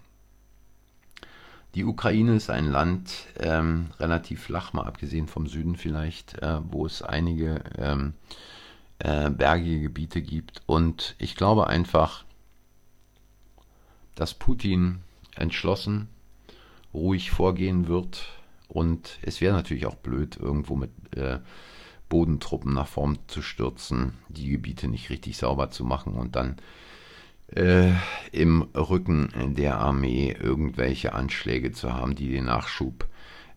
Die 1.76 1.86
Ukraine 1.86 2.36
ist 2.36 2.52
ein 2.52 2.68
Land 2.68 3.28
ähm, 3.40 3.90
relativ 4.00 4.44
flach, 4.44 4.74
mal 4.74 4.86
abgesehen 4.86 5.28
vom 5.28 5.48
Süden 5.48 5.76
vielleicht, 5.76 6.38
äh, 6.44 6.60
wo 6.70 6.86
es 6.86 7.02
einige 7.02 7.64
ähm, 7.80 8.14
äh, 9.00 9.32
bergige 9.32 9.82
Gebiete 9.82 10.22
gibt. 10.22 10.62
Und 10.68 11.16
ich 11.18 11.36
glaube 11.36 11.66
einfach, 11.66 12.26
dass 14.14 14.36
Putin 14.36 15.02
entschlossen, 15.36 16.10
ruhig 16.94 17.32
vorgehen 17.32 17.88
wird. 17.88 18.28
Und 18.68 19.20
es 19.22 19.42
wäre 19.42 19.54
natürlich 19.54 19.86
auch 19.86 19.96
blöd, 19.96 20.38
irgendwo 20.38 20.76
mit 20.76 20.92
äh, 21.16 21.40
Bodentruppen 22.10 22.74
nach 22.74 22.88
vorn 22.88 23.20
zu 23.28 23.42
stürzen, 23.42 24.14
die 24.30 24.50
Gebiete 24.50 24.88
nicht 24.88 25.10
richtig 25.10 25.38
sauber 25.38 25.70
zu 25.72 25.84
machen 25.84 26.14
und 26.14 26.36
dann 26.36 26.58
äh, 27.56 27.92
im 28.32 28.64
Rücken 28.76 29.54
der 29.56 29.78
Armee 29.78 30.36
irgendwelche 30.40 31.14
Anschläge 31.14 31.72
zu 31.72 31.94
haben, 31.94 32.16
die 32.16 32.30
den 32.30 32.46
Nachschub 32.46 33.08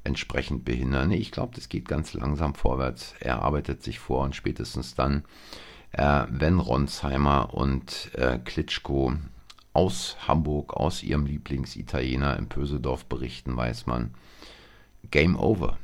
entsprechend 0.05 0.65
behindern. 0.65 1.11
Ich 1.11 1.33
glaube, 1.33 1.55
das 1.55 1.69
geht 1.69 1.89
ganz 1.89 2.15
langsam 2.15 2.55
vorwärts. 2.55 3.15
Er 3.21 3.43
arbeitet 3.43 3.83
sich 3.83 3.99
vor 3.99 4.25
und 4.25 4.37
spätestens 4.37 4.95
dann, 4.95 5.25
äh, 5.93 6.25
wenn 6.31 6.59
Ronsheimer 6.59 7.53
und 7.55 8.11
äh, 8.15 8.39
Klitschko 8.39 9.15
aus 9.77 10.17
Hamburg, 10.27 10.73
aus 10.73 11.03
ihrem 11.03 11.27
Lieblingsitaliener 11.27 12.39
in 12.39 12.49
Pösedorf 12.49 13.05
berichten, 13.05 13.59
weiß 13.59 13.85
man. 13.85 14.15
Game 15.11 15.37
over. 15.39 15.77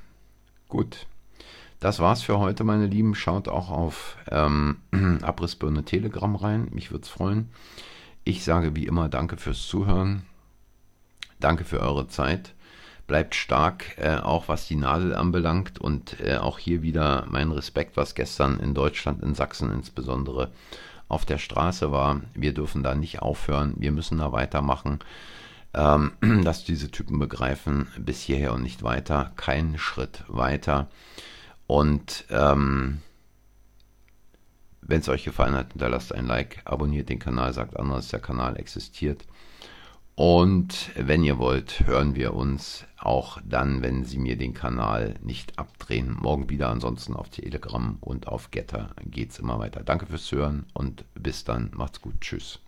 Gut. 0.68 1.06
Das 1.78 1.98
war's 1.98 2.22
für 2.22 2.38
heute, 2.38 2.64
meine 2.64 2.86
Lieben. 2.86 3.14
Schaut 3.14 3.48
auch 3.48 3.68
auf 3.68 4.16
ähm, 4.30 4.78
Abrissbirne 5.20 5.84
Telegram 5.84 6.34
rein. 6.36 6.68
Mich 6.72 6.90
würde 6.90 7.02
es 7.02 7.10
freuen. 7.10 7.50
Ich 8.24 8.44
sage 8.44 8.74
wie 8.74 8.86
immer 8.86 9.10
Danke 9.10 9.36
fürs 9.36 9.66
Zuhören. 9.66 10.22
Danke 11.38 11.64
für 11.64 11.80
eure 11.80 12.08
Zeit. 12.08 12.54
Bleibt 13.06 13.34
stark, 13.34 13.98
äh, 13.98 14.16
auch 14.16 14.48
was 14.48 14.68
die 14.68 14.76
Nadel 14.76 15.14
anbelangt. 15.14 15.78
Und 15.78 16.18
äh, 16.18 16.38
auch 16.38 16.58
hier 16.58 16.80
wieder 16.80 17.26
mein 17.28 17.50
Respekt, 17.50 17.98
was 17.98 18.14
gestern 18.14 18.58
in 18.58 18.72
Deutschland, 18.72 19.22
in 19.22 19.34
Sachsen 19.34 19.70
insbesondere, 19.70 20.50
auf 21.12 21.24
der 21.24 21.38
Straße 21.38 21.92
war. 21.92 22.22
Wir 22.34 22.54
dürfen 22.54 22.82
da 22.82 22.94
nicht 22.94 23.20
aufhören, 23.20 23.74
wir 23.76 23.92
müssen 23.92 24.18
da 24.18 24.32
weitermachen. 24.32 25.00
Ähm, 25.74 26.12
dass 26.44 26.64
diese 26.64 26.90
Typen 26.90 27.18
begreifen, 27.18 27.88
bis 27.98 28.20
hierher 28.20 28.52
und 28.52 28.62
nicht 28.62 28.82
weiter, 28.82 29.32
keinen 29.36 29.78
Schritt 29.78 30.24
weiter. 30.28 30.88
Und 31.66 32.24
ähm, 32.30 33.00
wenn 34.82 35.00
es 35.00 35.08
euch 35.08 35.24
gefallen 35.24 35.54
hat, 35.54 35.72
hinterlasst 35.72 36.14
ein 36.14 36.26
Like, 36.26 36.60
abonniert 36.64 37.08
den 37.08 37.18
Kanal, 37.18 37.52
sagt 37.52 37.76
anders, 37.78 38.08
der 38.08 38.20
Kanal 38.20 38.58
existiert. 38.58 39.24
Und 40.14 40.90
wenn 40.94 41.24
ihr 41.24 41.38
wollt, 41.38 41.86
hören 41.86 42.14
wir 42.14 42.34
uns 42.34 42.84
auch 42.98 43.38
dann, 43.44 43.82
wenn 43.82 44.04
Sie 44.04 44.18
mir 44.18 44.36
den 44.36 44.52
Kanal 44.52 45.14
nicht 45.22 45.58
abdrehen. 45.58 46.16
Morgen 46.20 46.50
wieder, 46.50 46.68
ansonsten 46.68 47.14
auf 47.14 47.30
Telegram 47.30 47.96
und 48.00 48.28
auf 48.28 48.50
Getter 48.50 48.90
geht 49.04 49.30
es 49.30 49.38
immer 49.38 49.58
weiter. 49.58 49.82
Danke 49.82 50.06
fürs 50.06 50.30
Hören 50.30 50.66
und 50.74 51.04
bis 51.14 51.44
dann. 51.44 51.70
Macht's 51.74 52.00
gut. 52.00 52.20
Tschüss. 52.20 52.61